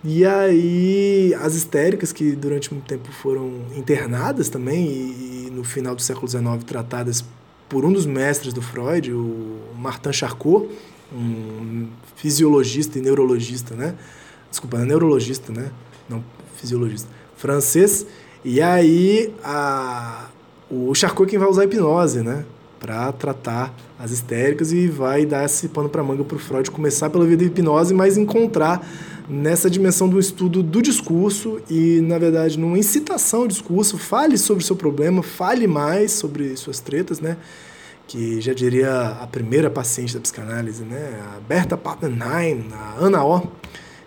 E 0.02 0.24
aí, 0.24 1.34
as 1.40 1.54
histéricas, 1.54 2.10
que 2.12 2.32
durante 2.32 2.72
muito 2.72 2.86
tempo 2.86 3.12
foram 3.12 3.52
internadas 3.76 4.48
também, 4.48 4.86
e, 4.86 5.46
e 5.46 5.50
no 5.50 5.62
final 5.62 5.94
do 5.94 6.00
século 6.00 6.26
XIX 6.26 6.64
tratadas 6.66 7.22
por 7.68 7.84
um 7.84 7.92
dos 7.92 8.06
mestres 8.06 8.52
do 8.52 8.62
Freud, 8.62 9.12
o 9.12 9.58
Martin 9.76 10.12
Charcot, 10.12 10.68
um 11.12 11.88
fisiologista 12.16 12.98
e 12.98 13.02
neurologista, 13.02 13.74
né? 13.74 13.94
Desculpa, 14.50 14.78
é 14.78 14.84
neurologista, 14.84 15.52
né? 15.52 15.70
Não, 16.08 16.24
fisiologista. 16.56 17.08
Francês. 17.36 18.06
E 18.44 18.60
aí, 18.60 19.32
a, 19.44 20.28
o 20.70 20.94
Charcot 20.94 21.28
é 21.28 21.30
quem 21.30 21.38
vai 21.38 21.48
usar 21.48 21.62
a 21.62 21.64
hipnose, 21.66 22.22
né? 22.22 22.44
Para 22.80 23.12
tratar 23.12 23.74
as 23.98 24.10
histéricas 24.10 24.72
e 24.72 24.88
vai 24.88 25.26
dar 25.26 25.44
esse 25.44 25.68
pano 25.68 25.88
para 25.88 26.02
manga 26.02 26.24
para 26.24 26.36
o 26.36 26.40
Freud 26.40 26.70
começar 26.70 27.10
pela 27.10 27.26
via 27.26 27.36
da 27.36 27.44
hipnose, 27.44 27.92
mas 27.92 28.16
encontrar 28.16 28.84
nessa 29.28 29.68
dimensão 29.68 30.08
do 30.08 30.18
estudo 30.18 30.62
do 30.62 30.80
discurso 30.80 31.60
e, 31.68 32.00
na 32.00 32.18
verdade, 32.18 32.58
numa 32.58 32.78
incitação 32.78 33.42
ao 33.42 33.48
discurso. 33.48 33.98
Fale 33.98 34.38
sobre 34.38 34.64
o 34.64 34.66
seu 34.66 34.74
problema, 34.74 35.22
fale 35.22 35.66
mais 35.66 36.12
sobre 36.12 36.56
suas 36.56 36.80
tretas, 36.80 37.20
né? 37.20 37.36
Que 38.08 38.40
já 38.40 38.54
diria 38.54 39.18
a 39.20 39.26
primeira 39.26 39.70
paciente 39.70 40.14
da 40.14 40.20
psicanálise, 40.20 40.82
né? 40.82 41.20
A 41.36 41.40
Berta 41.40 41.76
Pappenheim, 41.76 42.66
a 42.72 42.96
Ana 42.98 43.22
O, 43.24 43.46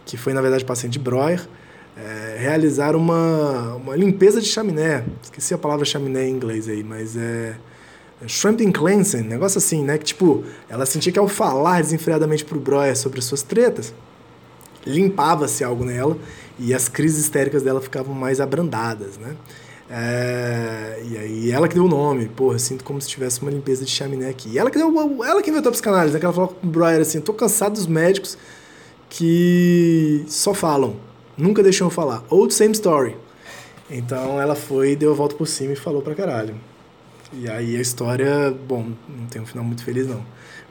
que 0.04 0.18
foi, 0.18 0.34
na 0.34 0.42
verdade, 0.42 0.66
paciente 0.66 0.94
de 0.94 1.00
Breuer, 1.00 1.48
é, 1.96 2.38
realizar 2.40 2.96
uma, 2.96 3.76
uma 3.76 3.96
limpeza 3.96 4.42
de 4.42 4.48
chaminé. 4.48 5.06
Esqueci 5.22 5.54
a 5.54 5.60
palavra 5.60 5.86
chaminé 5.86 6.28
em 6.28 6.32
inglês 6.32 6.68
aí, 6.68 6.84
mas 6.84 7.16
é. 7.16 7.56
Shrimping 8.28 8.72
cleansing, 8.72 9.22
negócio 9.22 9.58
assim, 9.58 9.84
né? 9.84 9.98
Que 9.98 10.06
tipo, 10.06 10.44
ela 10.70 10.86
sentia 10.86 11.12
que 11.12 11.20
ao 11.20 11.28
falar 11.28 11.82
desenfreadamente 11.82 12.46
pro 12.46 12.60
Breuer 12.60 12.96
sobre 12.96 13.20
as 13.20 13.26
suas 13.26 13.42
tretas, 13.42 13.94
limpava-se 14.86 15.64
algo 15.64 15.84
nela 15.84 16.18
e 16.60 16.74
as 16.74 16.88
crises 16.88 17.24
histéricas 17.24 17.64
dela 17.64 17.82
ficavam 17.82 18.14
mais 18.14 18.40
abrandadas, 18.40 19.18
né? 19.18 19.36
É, 19.90 21.04
e 21.06 21.18
aí 21.18 21.52
ela 21.52 21.68
que 21.68 21.76
deu 21.76 21.86
o 21.86 21.88
nome, 21.88 22.28
porra, 22.28 22.58
sinto 22.58 22.84
como 22.84 23.00
se 23.00 23.08
tivesse 23.08 23.42
uma 23.42 23.52
limpeza 23.52 23.86
de 23.86 23.92
chaminé 23.92 24.30
aqui. 24.30 24.50
E 24.50 24.58
ela 24.58 24.72
que 24.72 24.78
deu, 24.78 25.24
ela 25.24 25.42
que 25.42 25.50
inventou 25.50 25.70
a 25.70 25.74
psicanálise, 25.74 26.14
né? 26.14 26.20
Que 26.20 26.26
ela 26.26 26.34
falou 26.34 26.50
com 26.50 26.66
o 26.66 26.70
Breuer 26.70 27.02
assim, 27.02 27.22
tô 27.22 27.34
cansado 27.34 27.74
dos 27.74 27.88
médicos 27.88 28.38
que 29.10 30.26
só 30.28 30.54
falam, 30.54 30.96
nunca 31.38 31.62
deixam 31.62 31.88
eu 31.88 31.92
falar. 31.92 32.24
Old 32.30 32.54
same 32.54 32.72
story. 32.74 33.16
Então 33.90 34.42
ela 34.42 34.56
foi, 34.56 34.96
deu 34.96 35.12
a 35.12 35.16
volta 35.16 35.36
por 35.36 35.48
cima 35.48 35.74
e 35.74 35.76
falou 35.76 36.02
pra 36.02 36.16
caralho. 36.16 36.56
E 37.40 37.50
aí 37.50 37.76
a 37.76 37.82
história, 37.82 38.56
bom, 38.68 38.92
não 39.10 39.26
tem 39.28 39.42
um 39.42 39.46
final 39.46 39.64
muito 39.64 39.84
feliz 39.84 40.08
não. 40.08 40.24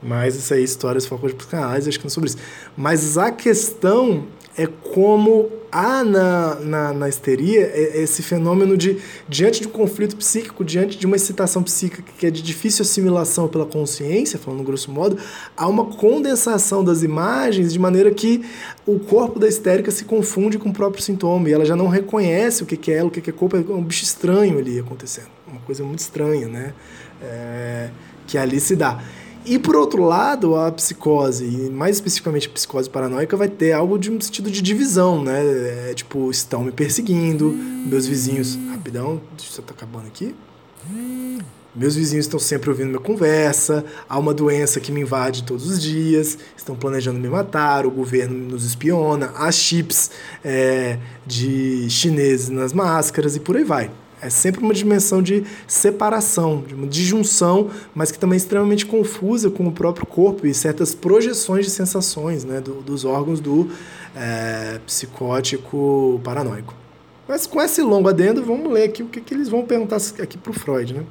Mas 0.03 0.35
isso 0.35 0.53
aí, 0.53 0.63
histórias 0.63 1.07
focam 1.07 1.29
de 1.29 1.35
psicanálise, 1.35 1.89
acho 1.89 1.99
que 1.99 2.05
não 2.05 2.09
é 2.09 2.13
sobre 2.13 2.29
isso. 2.29 2.39
Mas 2.77 3.17
a 3.17 3.31
questão 3.31 4.27
é 4.57 4.67
como 4.67 5.49
há 5.71 6.05
na, 6.05 6.55
na, 6.57 6.93
na 6.93 7.09
histeria 7.09 7.71
esse 7.75 8.23
fenômeno 8.23 8.77
de, 8.77 8.99
diante 9.27 9.63
de 9.63 9.69
um 9.69 9.71
conflito 9.71 10.15
psíquico, 10.17 10.63
diante 10.63 10.99
de 10.99 11.07
uma 11.07 11.17
excitação 11.17 11.63
psíquica 11.63 12.13
que 12.19 12.27
é 12.27 12.31
de 12.31 12.43
difícil 12.43 12.83
assimilação 12.83 13.49
pela 13.49 13.65
consciência, 13.65 14.39
falando 14.39 14.63
grosso 14.63 14.91
modo, 14.91 15.17
há 15.57 15.67
uma 15.67 15.87
condensação 15.87 16.85
das 16.85 17.03
imagens 17.03 17.73
de 17.73 17.79
maneira 17.79 18.11
que 18.11 18.45
o 18.85 18.99
corpo 18.99 19.39
da 19.39 19.49
histérica 19.49 19.91
se 19.91 20.05
confunde 20.05 20.59
com 20.59 20.69
o 20.69 20.73
próprio 20.73 21.03
sintoma 21.03 21.49
e 21.49 21.53
ela 21.53 21.65
já 21.65 21.75
não 21.75 21.89
reconhece 21.89 22.63
o 22.63 22.67
que 22.67 22.93
é 22.93 22.97
ela, 22.99 23.09
o 23.09 23.11
que 23.11 23.31
é 23.31 23.33
corpo, 23.33 23.57
é 23.57 23.61
um 23.61 23.83
bicho 23.83 24.03
estranho 24.05 24.59
ali 24.59 24.79
acontecendo, 24.79 25.29
uma 25.53 25.61
coisa 25.61 25.85
muito 25.85 26.01
estranha, 26.01 26.49
né? 26.49 26.75
É, 27.23 27.91
que 28.27 28.37
ali 28.37 28.59
se 28.59 28.75
dá. 28.75 29.03
E 29.45 29.59
por 29.59 29.75
outro 29.75 30.05
lado, 30.05 30.55
a 30.55 30.71
psicose, 30.71 31.45
e 31.45 31.71
mais 31.71 31.97
especificamente 31.97 32.49
a 32.49 32.51
psicose 32.51 32.89
paranoica, 32.89 33.37
vai 33.37 33.49
ter 33.49 33.73
algo 33.73 33.99
de 33.99 34.11
um 34.11 34.21
sentido 34.21 34.51
de 34.51 34.63
divisão, 34.63 35.23
né? 35.23 35.91
É, 35.91 35.95
tipo, 35.95 36.31
estão 36.31 36.63
me 36.63 36.71
perseguindo, 36.71 37.51
meus 37.51 38.07
vizinhos. 38.07 38.57
Rapidão, 38.71 39.21
deixa 39.37 39.61
eu 39.61 39.65
tá 39.65 39.75
acabando 39.75 40.07
aqui. 40.07 40.35
Meus 41.75 41.97
vizinhos 41.97 42.27
estão 42.27 42.39
sempre 42.39 42.69
ouvindo 42.69 42.89
minha 42.89 43.01
conversa, 43.01 43.83
há 44.07 44.19
uma 44.19 44.35
doença 44.35 44.79
que 44.79 44.93
me 44.93 45.01
invade 45.01 45.43
todos 45.43 45.67
os 45.67 45.81
dias, 45.81 46.37
estão 46.55 46.77
planejando 46.77 47.19
me 47.19 47.29
matar, 47.29 47.87
o 47.87 47.91
governo 47.91 48.37
nos 48.51 48.65
espiona, 48.65 49.33
há 49.35 49.51
chips 49.51 50.11
é, 50.45 50.99
de 51.27 51.89
chineses 51.89 52.51
nas 52.51 52.75
máscaras 52.75 53.37
e 53.37 53.41
por 53.41 53.57
aí 53.57 53.65
vai. 53.65 53.91
É 54.23 54.31
sempre 54.31 54.63
uma 54.63 54.73
dimensão 54.73 55.21
de 55.21 55.43
separação, 55.67 56.63
de 56.65 56.77
uma 56.77 56.87
disjunção, 56.87 57.69
mas 57.93 58.13
que 58.13 58.19
também 58.21 58.37
é 58.37 58.39
extremamente 58.39 58.87
confusa 58.87 59.51
com 59.51 59.67
o 59.67 59.73
próprio 59.73 60.07
corpo 60.07 60.47
e 60.47 60.55
certas 60.55 60.95
projeções 60.95 61.67
de 61.67 61.73
sensações 61.73 62.45
né, 62.45 62.61
do, 62.61 62.75
dos 62.83 63.05
órgãos 63.05 63.41
do 63.41 63.69
é, 64.15 64.79
psicótico 64.87 66.21
paranoico. 66.23 66.73
Mas 67.27 67.49
com 67.49 67.61
esse 67.61 67.83
longo 67.83 68.09
adendo, 68.09 68.45
vamos 68.45 68.73
ler 68.73 68.85
aqui 68.85 69.03
o 69.03 69.07
que, 69.07 69.21
que 69.21 69.35
eles 69.35 69.49
vão 69.49 69.67
perguntar 69.67 69.97
aqui 70.21 70.39
para 70.39 70.51
o 70.51 70.55
Freud. 70.55 70.95
Né? 70.95 71.03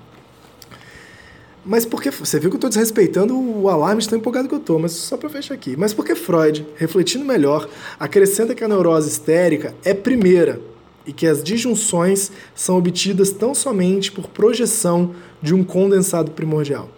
Mas 1.66 1.86
por 1.86 2.02
que. 2.02 2.10
Você 2.12 2.40
viu 2.40 2.50
que 2.50 2.56
eu 2.56 2.60
estou 2.60 2.70
desrespeitando 2.70 3.38
o 3.38 3.68
alarme 3.68 4.06
tão 4.08 4.18
empolgado 4.18 4.48
que 4.48 4.56
eu 4.56 4.60
estou, 4.60 4.80
mas 4.80 4.94
só 4.94 5.18
para 5.18 5.30
fechar 5.30 5.54
aqui. 5.54 5.76
Mas 5.76 5.94
por 5.94 6.06
que 6.06 6.16
Freud, 6.16 6.66
refletindo 6.78 7.26
melhor, 7.26 7.70
acrescenta 8.00 8.56
que 8.56 8.64
a 8.64 8.70
neurose 8.70 9.10
histérica 9.10 9.76
é 9.84 9.94
primeira 9.94 10.71
e 11.06 11.14
que 11.14 11.28
as 11.28 11.44
disjunções 11.44 12.32
são 12.54 12.78
obtidas 12.78 13.32
tão 13.32 13.54
somente 13.56 14.12
por 14.12 14.28
projeção 14.28 15.16
de 15.42 15.54
um 15.54 15.64
condensado 15.64 16.32
primordial. 16.32 16.90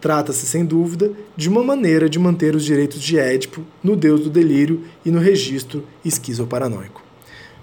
Trata-se, 0.00 0.46
sem 0.46 0.64
dúvida, 0.64 1.10
de 1.36 1.48
uma 1.48 1.64
maneira 1.64 2.08
de 2.08 2.18
manter 2.18 2.54
os 2.54 2.64
direitos 2.64 3.02
de 3.02 3.18
Édipo 3.18 3.62
no 3.82 3.96
deus 3.96 4.20
do 4.20 4.30
delírio 4.30 4.84
e 5.04 5.10
no 5.10 5.18
registro 5.18 5.84
esquizoparanoico. 6.04 7.02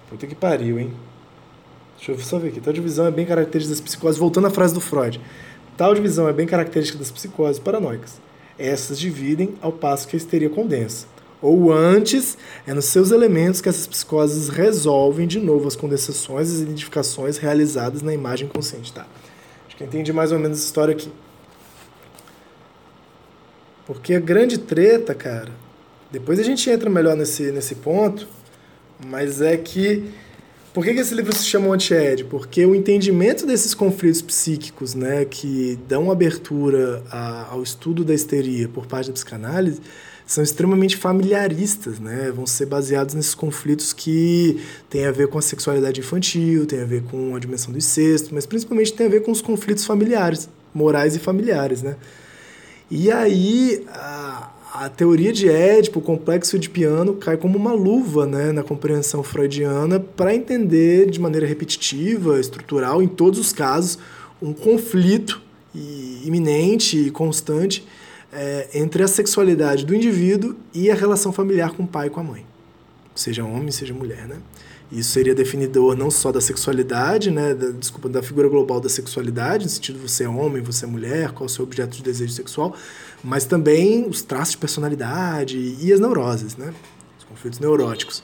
Puta 0.09 0.27
que 0.27 0.35
pariu, 0.35 0.79
hein? 0.79 0.91
Deixa 1.95 2.11
eu 2.11 2.19
só 2.19 2.37
ver 2.37 2.49
aqui. 2.49 2.59
Tal 2.59 2.73
divisão 2.73 3.05
é 3.05 3.11
bem 3.11 3.25
característica 3.25 3.73
das 3.73 3.81
psicoses. 3.81 4.19
Voltando 4.19 4.47
à 4.47 4.49
frase 4.49 4.73
do 4.73 4.81
Freud. 4.81 5.21
Tal 5.77 5.93
divisão 5.95 6.27
é 6.27 6.33
bem 6.33 6.45
característica 6.45 6.99
das 6.99 7.11
psicoses 7.11 7.59
paranoicas. 7.59 8.19
Essas 8.59 8.99
dividem 8.99 9.53
ao 9.61 9.71
passo 9.71 10.07
que 10.07 10.15
a 10.15 10.17
histeria 10.17 10.49
condensa 10.49 11.12
ou 11.43 11.73
antes, 11.73 12.37
é 12.65 12.73
nos 12.73 12.85
seus 12.85 13.11
elementos 13.11 13.59
que 13.59 13.67
essas 13.67 13.85
psicoses 13.85 14.47
resolvem 14.47 15.27
de 15.27 15.39
novo 15.39 15.67
as 15.67 15.75
condensações 15.75 16.49
e 16.49 16.55
as 16.55 16.61
identificações 16.61 17.37
realizadas 17.37 18.01
na 18.01 18.13
imagem 18.13 18.47
consciente. 18.47 18.93
Tá? 18.93 19.05
Acho 19.67 19.75
que 19.75 19.83
entendi 19.83 20.13
mais 20.13 20.31
ou 20.31 20.39
menos 20.39 20.59
essa 20.59 20.67
história 20.67 20.93
aqui. 20.93 21.11
Porque 23.85 24.13
a 24.13 24.21
grande 24.21 24.57
treta, 24.57 25.13
cara, 25.13 25.51
depois 26.09 26.39
a 26.39 26.43
gente 26.43 26.69
entra 26.69 26.89
melhor 26.89 27.17
nesse, 27.17 27.51
nesse 27.51 27.75
ponto, 27.75 28.25
mas 29.05 29.41
é 29.41 29.57
que. 29.57 30.09
Por 30.73 30.83
que, 30.83 30.93
que 30.93 31.01
esse 31.01 31.13
livro 31.13 31.35
se 31.35 31.45
chama 31.45 31.71
Anti-Ed? 31.71 32.23
Porque 32.23 32.65
o 32.65 32.73
entendimento 32.73 33.45
desses 33.45 33.75
conflitos 33.75 34.23
psíquicos, 34.23 34.95
né, 34.95 35.23
que 35.23 35.77
dão 35.87 36.09
abertura 36.09 37.03
a, 37.11 37.51
ao 37.51 37.61
estudo 37.61 38.03
da 38.03 38.11
histeria 38.11 38.67
por 38.67 38.87
parte 38.87 39.07
da 39.07 39.13
psicanálise, 39.13 39.81
são 40.25 40.43
extremamente 40.43 40.95
familiaristas, 40.95 41.99
né? 41.99 42.31
Vão 42.33 42.45
ser 42.45 42.65
baseados 42.65 43.13
nesses 43.13 43.35
conflitos 43.35 43.91
que 43.91 44.61
têm 44.89 45.05
a 45.05 45.11
ver 45.11 45.27
com 45.27 45.37
a 45.37 45.41
sexualidade 45.41 45.99
infantil, 45.99 46.65
tem 46.65 46.81
a 46.81 46.85
ver 46.85 47.03
com 47.03 47.35
a 47.35 47.39
dimensão 47.39 47.71
do 47.71 47.77
incesto, 47.77 48.33
mas 48.33 48.45
principalmente 48.45 48.93
tem 48.93 49.07
a 49.07 49.09
ver 49.09 49.21
com 49.21 49.31
os 49.31 49.41
conflitos 49.41 49.85
familiares, 49.85 50.49
morais 50.73 51.15
e 51.15 51.19
familiares, 51.19 51.81
né? 51.81 51.95
E 52.89 53.11
aí 53.11 53.85
a, 53.89 54.51
a 54.73 54.89
teoria 54.89 55.33
de 55.33 55.49
Édipo, 55.49 55.99
o 55.99 56.01
complexo 56.01 56.57
de 56.57 56.69
piano, 56.69 57.15
cai 57.15 57.37
como 57.37 57.57
uma 57.57 57.73
luva 57.73 58.25
né, 58.25 58.51
na 58.51 58.63
compreensão 58.63 59.21
freudiana 59.21 59.99
para 59.99 60.33
entender 60.33 61.09
de 61.09 61.19
maneira 61.19 61.45
repetitiva, 61.45 62.39
estrutural, 62.39 63.01
em 63.01 63.07
todos 63.07 63.39
os 63.39 63.51
casos, 63.51 63.99
um 64.41 64.53
conflito 64.53 65.41
iminente 66.23 66.97
e 66.97 67.11
constante 67.11 67.85
é, 68.33 68.69
entre 68.73 69.03
a 69.03 69.07
sexualidade 69.07 69.85
do 69.85 69.93
indivíduo 69.93 70.55
e 70.73 70.89
a 70.89 70.95
relação 70.95 71.31
familiar 71.31 71.71
com 71.71 71.83
o 71.83 71.87
pai 71.87 72.07
e 72.07 72.09
com 72.09 72.19
a 72.19 72.23
mãe, 72.23 72.45
seja 73.15 73.43
homem, 73.43 73.71
seja 73.71 73.93
mulher, 73.93 74.27
né? 74.27 74.37
Isso 74.91 75.09
seria 75.09 75.33
definidor 75.33 75.95
não 75.97 76.11
só 76.11 76.31
da 76.31 76.39
sexualidade, 76.39 77.31
né, 77.31 77.55
da, 77.55 77.71
desculpa, 77.71 78.07
da 78.07 78.21
figura 78.21 78.47
global 78.47 78.79
da 78.79 78.89
sexualidade, 78.89 79.63
no 79.63 79.69
sentido 79.69 79.97
você 79.97 80.23
é 80.23 80.29
homem, 80.29 80.61
você 80.61 80.85
é 80.85 80.87
mulher, 80.87 81.31
qual 81.31 81.47
é 81.47 81.49
o 81.49 81.49
seu 81.49 81.63
objeto 81.63 81.97
de 81.97 82.03
desejo 82.03 82.31
sexual, 82.31 82.75
mas 83.23 83.45
também 83.45 84.07
os 84.07 84.21
traços 84.21 84.51
de 84.51 84.57
personalidade 84.57 85.57
e 85.79 85.91
as 85.91 85.99
neuroses, 85.99 86.55
né, 86.57 86.71
os 87.17 87.23
conflitos 87.23 87.59
neuróticos. 87.59 88.23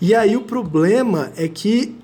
E 0.00 0.14
aí 0.14 0.36
o 0.36 0.42
problema 0.42 1.32
é 1.36 1.46
que 1.46 1.94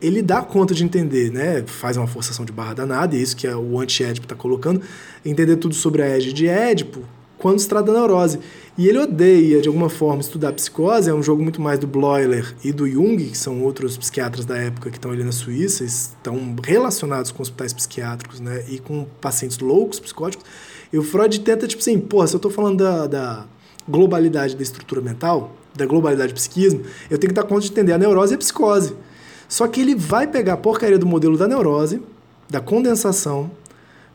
ele 0.00 0.22
dá 0.22 0.42
conta 0.42 0.74
de 0.74 0.84
entender, 0.84 1.30
né? 1.30 1.62
Faz 1.66 1.96
uma 1.96 2.06
forçação 2.06 2.44
de 2.44 2.52
barra 2.52 2.74
danada, 2.74 3.14
e 3.14 3.18
é 3.18 3.22
isso 3.22 3.36
que 3.36 3.46
é 3.46 3.54
o 3.54 3.78
anti-Édipo 3.78 4.24
está 4.24 4.34
colocando, 4.34 4.80
entender 5.24 5.56
tudo 5.56 5.74
sobre 5.74 6.02
a 6.02 6.06
égide 6.06 6.32
de 6.32 6.46
Édipo 6.46 7.02
quando 7.40 7.58
se 7.58 7.68
trata 7.68 7.92
da 7.92 7.98
neurose. 7.98 8.38
E 8.76 8.88
ele 8.88 8.98
odeia, 8.98 9.60
de 9.60 9.68
alguma 9.68 9.88
forma, 9.88 10.20
estudar 10.20 10.52
psicose, 10.52 11.10
é 11.10 11.14
um 11.14 11.22
jogo 11.22 11.42
muito 11.42 11.60
mais 11.60 11.78
do 11.78 11.86
Bloiler 11.86 12.54
e 12.62 12.70
do 12.70 12.88
Jung, 12.88 13.16
que 13.16 13.36
são 13.36 13.62
outros 13.62 13.96
psiquiatras 13.96 14.44
da 14.44 14.56
época 14.56 14.90
que 14.90 14.96
estão 14.96 15.10
ali 15.10 15.24
na 15.24 15.32
Suíça, 15.32 15.84
estão 15.84 16.54
relacionados 16.62 17.32
com 17.32 17.42
hospitais 17.42 17.72
psiquiátricos, 17.72 18.40
né? 18.40 18.64
E 18.68 18.78
com 18.78 19.06
pacientes 19.20 19.58
loucos, 19.58 19.98
psicóticos. 19.98 20.44
E 20.92 20.98
o 20.98 21.02
Freud 21.02 21.40
tenta, 21.40 21.66
tipo 21.66 21.80
assim, 21.80 21.98
porra, 21.98 22.26
se 22.26 22.34
eu 22.34 22.38
estou 22.38 22.50
falando 22.50 22.84
da, 22.84 23.06
da 23.06 23.46
globalidade 23.88 24.54
da 24.54 24.62
estrutura 24.62 25.00
mental, 25.00 25.56
da 25.74 25.86
globalidade 25.86 26.32
do 26.32 26.36
psiquismo, 26.36 26.82
eu 27.10 27.18
tenho 27.18 27.32
que 27.32 27.34
dar 27.34 27.44
conta 27.44 27.62
de 27.62 27.70
entender 27.70 27.92
a 27.92 27.98
neurose 27.98 28.34
e 28.34 28.36
a 28.36 28.38
psicose. 28.38 28.94
Só 29.50 29.66
que 29.66 29.80
ele 29.80 29.96
vai 29.96 30.28
pegar 30.28 30.52
a 30.52 30.56
porcaria 30.56 30.96
do 30.96 31.04
modelo 31.04 31.36
da 31.36 31.48
neurose, 31.48 32.00
da 32.48 32.60
condensação, 32.60 33.50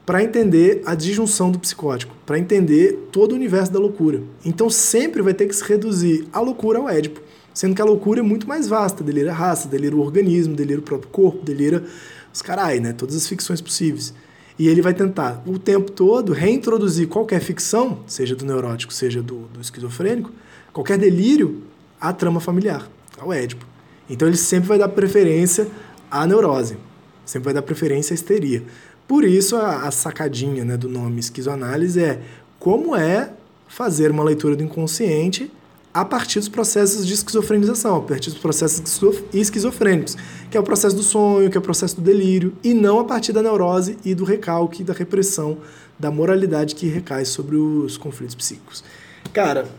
para 0.06 0.24
entender 0.24 0.82
a 0.86 0.96
disjunção 0.96 1.52
do 1.52 1.60
psicótico, 1.60 2.16
para 2.26 2.40
entender 2.40 3.10
todo 3.12 3.34
o 3.34 3.36
universo 3.36 3.70
da 3.70 3.78
loucura. 3.78 4.24
Então 4.46 4.70
sempre 4.70 5.22
vai 5.22 5.34
ter 5.34 5.46
que 5.46 5.54
se 5.54 5.62
reduzir 5.66 6.26
a 6.32 6.40
loucura 6.40 6.80
ao 6.80 6.88
Édipo, 6.88 7.20
sendo 7.54 7.76
que 7.76 7.82
a 7.82 7.86
loucura 7.86 8.22
é 8.22 8.24
muito 8.24 8.48
mais 8.48 8.70
vasta, 8.70 9.04
delira 9.04 9.32
a 9.32 9.36
raça, 9.36 9.68
delira 9.68 9.94
o 9.94 10.00
organismo, 10.00 10.56
delira 10.56 10.80
o 10.80 10.84
próprio 10.84 11.10
corpo, 11.12 11.44
delira 11.44 11.84
os 12.34 12.42
carai, 12.42 12.80
né? 12.80 12.94
Todas 12.94 13.18
as 13.18 13.28
ficções 13.28 13.60
possíveis. 13.60 14.14
E 14.58 14.70
ele 14.70 14.82
vai 14.82 14.94
tentar 14.94 15.44
o 15.46 15.60
tempo 15.60 15.92
todo 15.92 16.32
reintroduzir 16.32 17.10
qualquer 17.10 17.42
ficção, 17.42 18.00
seja 18.08 18.38
do 18.38 18.46
neurótico, 18.46 18.94
seja 18.94 19.22
do, 19.22 19.40
do 19.54 19.60
esquizofrênico, 19.60 20.32
qualquer 20.72 20.98
delírio, 20.98 21.62
a 22.00 22.14
trama 22.14 22.40
familiar, 22.40 22.90
ao 23.20 23.34
Édipo. 23.34 23.75
Então 24.10 24.28
ele 24.28 24.38
sempre 24.38 24.70
vai 24.70 24.78
dar 24.78 24.90
preferência 24.90 25.68
à 26.10 26.26
neurose, 26.26 26.78
sempre 27.26 27.46
vai 27.46 27.54
dar 27.54 27.62
preferência 27.62 28.14
à 28.14 28.16
histeria. 28.16 28.64
Por 29.08 29.24
isso 29.24 29.56
a, 29.56 29.88
a 29.88 29.92
sacadinha 29.92 30.66
né, 30.66 30.78
do 30.78 30.90
nome 30.90 31.20
esquizoanálise 31.20 32.02
é 32.02 32.22
como 32.60 32.96
é 32.96 33.32
fazer 33.68 34.12
uma 34.12 34.24
leitura 34.24 34.56
do 34.56 34.64
inconsciente 34.64 35.52
a 35.94 36.04
partir 36.04 36.40
dos 36.40 36.50
processos 36.50 37.08
de 37.08 37.14
esquizofrenização, 37.14 37.98
a 37.98 38.02
partir 38.02 38.30
dos 38.30 38.40
processos 38.40 39.02
esquizofrênicos, 39.34 40.18
que 40.52 40.58
é 40.58 40.60
o 40.60 40.64
processo 40.64 40.94
do 40.94 41.02
sonho, 41.02 41.50
que 41.50 41.56
é 41.56 41.60
o 41.60 41.64
processo 41.64 41.96
do 41.96 42.02
delírio, 42.02 42.54
e 42.62 42.74
não 42.74 43.00
a 43.00 43.06
partir 43.06 43.32
da 43.32 43.42
neurose 43.42 43.98
e 44.04 44.14
do 44.14 44.26
recalque, 44.26 44.84
da 44.84 44.94
repressão, 44.94 45.58
da 45.98 46.12
moralidade 46.12 46.76
que 46.76 46.88
recai 46.88 47.24
sobre 47.24 47.56
os 47.56 47.96
conflitos 47.96 48.36
psíquicos. 48.36 48.84
Cara, 49.32 49.70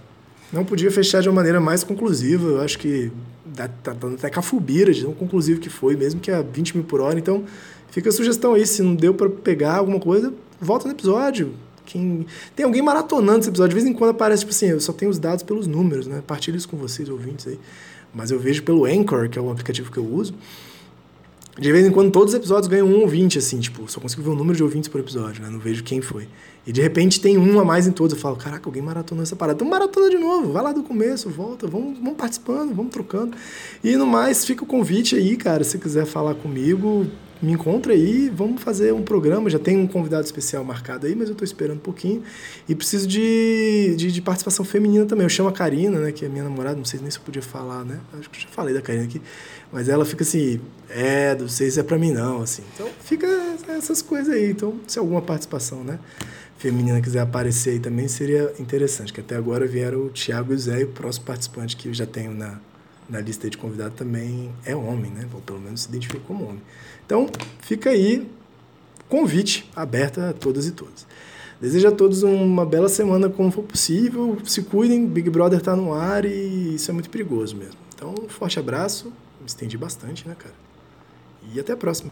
não 0.53 0.65
podia 0.65 0.91
fechar 0.91 1.21
de 1.23 1.29
uma 1.29 1.35
maneira 1.35 1.61
mais 1.61 1.83
conclusiva, 1.83 2.49
eu 2.49 2.61
acho 2.61 2.79
que 2.79 3.11
tá, 3.55 3.93
dando 3.93 4.15
até 4.15 4.31
cafubira 4.31 4.93
de 4.93 5.03
tão 5.03 5.13
conclusivo 5.13 5.61
que 5.61 5.69
foi, 5.69 5.97
mesmo 5.97 6.21
que 6.21 6.31
a 6.31 6.43
20 6.43 6.77
mil 6.77 6.85
por 6.85 7.01
hora, 7.01 7.19
então 7.19 7.45
fica 7.91 8.09
a 8.09 8.13
sugestão 8.13 8.55
aí, 8.55 8.67
se 8.67 8.83
não 8.83 8.95
deu 8.95 9.15
para 9.15 9.29
pegar 9.29 9.77
alguma 9.77 9.99
coisa, 9.99 10.33
volta 10.61 10.87
no 10.87 10.93
episódio, 10.93 11.55
quem... 11.87 12.27
Tem 12.55 12.67
alguém 12.67 12.83
maratonando 12.83 13.41
esse 13.41 13.49
episódio. 13.49 13.71
De 13.71 13.75
vez 13.77 13.87
em 13.87 13.97
quando 13.97 14.11
aparece, 14.11 14.41
tipo 14.41 14.51
assim, 14.51 14.67
eu 14.67 14.81
só 14.81 14.93
tenho 14.93 15.11
os 15.11 15.19
dados 15.19 15.43
pelos 15.43 15.67
números, 15.67 16.07
né? 16.07 16.23
Partilho 16.27 16.57
isso 16.57 16.69
com 16.69 16.77
vocês, 16.77 17.09
ouvintes 17.09 17.47
aí. 17.47 17.59
Mas 18.13 18.31
eu 18.31 18.39
vejo 18.39 18.63
pelo 18.65 18.85
Anchor, 18.85 19.29
que 19.29 19.39
é 19.39 19.43
o 19.43 19.51
aplicativo 19.51 19.91
que 19.91 19.99
eu 19.99 20.05
uso. 20.05 20.35
De 21.59 21.73
vez 21.73 21.87
em 21.87 21.91
quando 21.91 22.11
todos 22.11 22.35
os 22.35 22.39
episódios 22.39 22.67
ganham 22.67 22.87
um 22.87 23.01
ouvinte, 23.01 23.39
assim, 23.39 23.59
tipo, 23.61 23.91
só 23.91 23.99
consigo 23.99 24.23
ver 24.23 24.31
o 24.31 24.35
número 24.35 24.57
de 24.57 24.63
ouvintes 24.63 24.89
por 24.89 25.01
episódio, 25.01 25.43
né? 25.43 25.49
Não 25.49 25.59
vejo 25.59 25.83
quem 25.83 26.03
foi. 26.03 26.29
E 26.67 26.73
de 26.73 26.83
repente 26.83 27.21
tem 27.21 27.39
um 27.39 27.61
a 27.61 27.65
mais 27.65 27.87
em 27.87 27.93
todos. 27.93 28.13
Eu 28.13 28.19
falo, 28.19 28.37
caraca, 28.37 28.69
alguém 28.69 28.83
maratonou 28.83 29.23
essa 29.23 29.37
parada. 29.37 29.57
Então 29.57 29.69
maratona 29.69 30.11
de 30.11 30.19
novo, 30.19 30.53
vai 30.53 30.63
lá 30.63 30.73
do 30.73 30.83
começo, 30.83 31.31
volta, 31.31 31.67
vamos, 31.67 31.99
vamos 31.99 32.17
participando, 32.17 32.75
vamos 32.75 32.93
trocando. 32.93 33.37
E 33.85 33.97
no 33.97 34.07
mais, 34.07 34.45
fica 34.45 34.65
o 34.65 34.67
convite 34.67 35.15
aí, 35.15 35.37
cara, 35.37 35.63
se 35.63 35.79
quiser 35.79 36.07
falar 36.07 36.35
comigo, 36.35 37.07
me 37.41 37.53
encontra 37.53 37.93
aí, 37.93 38.31
vamos 38.31 38.63
fazer 38.63 38.93
um 38.93 39.03
programa. 39.03 39.49
Já 39.51 39.59
tem 39.59 39.77
um 39.77 39.87
convidado 39.87 40.25
especial 40.25 40.65
marcado 40.65 41.07
aí, 41.07 41.15
mas 41.15 41.29
eu 41.29 41.33
estou 41.33 41.45
esperando 41.45 41.77
um 41.77 41.81
pouquinho. 41.81 42.23
E 42.69 42.75
preciso 42.75 43.07
de, 43.07 43.95
de, 43.97 44.11
de, 44.11 44.23
participação 44.23 44.65
feminina 44.65 45.05
também. 45.05 45.25
Eu 45.25 45.29
chamo 45.29 45.49
a 45.49 45.53
Karina, 45.53 46.01
né, 46.01 46.13
que 46.13 46.25
é 46.25 46.29
minha 46.29 46.45
namorada, 46.45 46.77
não 46.77 46.85
sei 46.85 46.99
nem 47.01 47.11
se 47.11 47.19
eu 47.19 47.23
podia 47.23 47.43
falar, 47.43 47.85
né? 47.85 48.01
Acho 48.19 48.31
que 48.31 48.39
eu 48.39 48.43
já 48.43 48.49
falei 48.49 48.75
da 48.75 48.81
Karina 48.81 49.05
aqui. 49.05 49.21
Mas 49.73 49.89
ela 49.89 50.05
fica 50.05 50.23
assim, 50.23 50.61
é, 50.89 51.35
não 51.35 51.49
sei 51.49 51.71
se 51.71 51.79
é 51.79 51.83
para 51.83 51.99
mim 51.99 52.13
não, 52.13 52.43
assim. 52.43 52.63
Então 52.75 52.89
fica 53.01 53.27
essas 53.69 54.01
coisas 54.01 54.35
aí. 54.35 54.51
Então, 54.51 54.75
se 54.87 54.99
alguma 54.99 55.21
participação, 55.21 55.85
né? 55.85 55.99
Feminina 56.59 57.01
quiser 57.01 57.21
aparecer 57.21 57.71
aí 57.71 57.79
também 57.79 58.09
seria 58.09 58.55
interessante, 58.59 59.13
que 59.13 59.21
até 59.21 59.37
agora 59.37 59.67
vieram 59.67 60.07
o 60.07 60.09
Thiago 60.09 60.53
e 60.53 60.57
o 60.57 60.59
Zé, 60.59 60.81
e 60.81 60.85
o 60.85 60.89
próximo 60.89 61.27
participante 61.27 61.77
que 61.77 61.89
eu 61.89 61.95
já 61.95 62.07
tenho 62.07 62.33
na, 62.33 62.59
na 63.09 63.21
lista 63.21 63.49
de 63.51 63.59
convidados 63.59 63.97
também 63.97 64.51
é 64.65 64.75
homem, 64.75 65.11
né? 65.11 65.29
Ou 65.35 65.41
pelo 65.41 65.61
menos 65.61 65.83
se 65.83 65.89
identifica 65.89 66.21
como 66.27 66.45
homem. 66.45 66.63
Então, 67.05 67.29
fica 67.61 67.91
aí 67.91 68.27
convite 69.09 69.71
aberto 69.77 70.21
a 70.21 70.33
todas 70.33 70.67
e 70.67 70.73
todos. 70.73 71.07
Desejo 71.61 71.89
a 71.89 71.93
todos 71.93 72.23
uma 72.23 72.67
bela 72.67 72.89
semana 72.89 73.29
como 73.29 73.51
for 73.51 73.63
possível. 73.63 74.39
Se 74.45 74.63
cuidem, 74.63 75.07
Big 75.07 75.31
Brother 75.31 75.59
está 75.59 75.75
no 75.75 75.93
ar 75.93 76.25
e 76.25 76.75
isso 76.75 76.91
é 76.91 76.95
muito 76.95 77.09
perigoso 77.09 77.57
mesmo. 77.57 77.79
Então, 77.95 78.15
um 78.25 78.29
forte 78.29 78.59
abraço. 78.59 79.07
Me 79.41 79.47
estendi 79.47 79.79
bastante, 79.79 80.29
né, 80.29 80.35
cara? 80.39 80.55
E 81.55 81.59
até 81.59 81.73
a 81.73 81.77
próxima. 81.77 82.11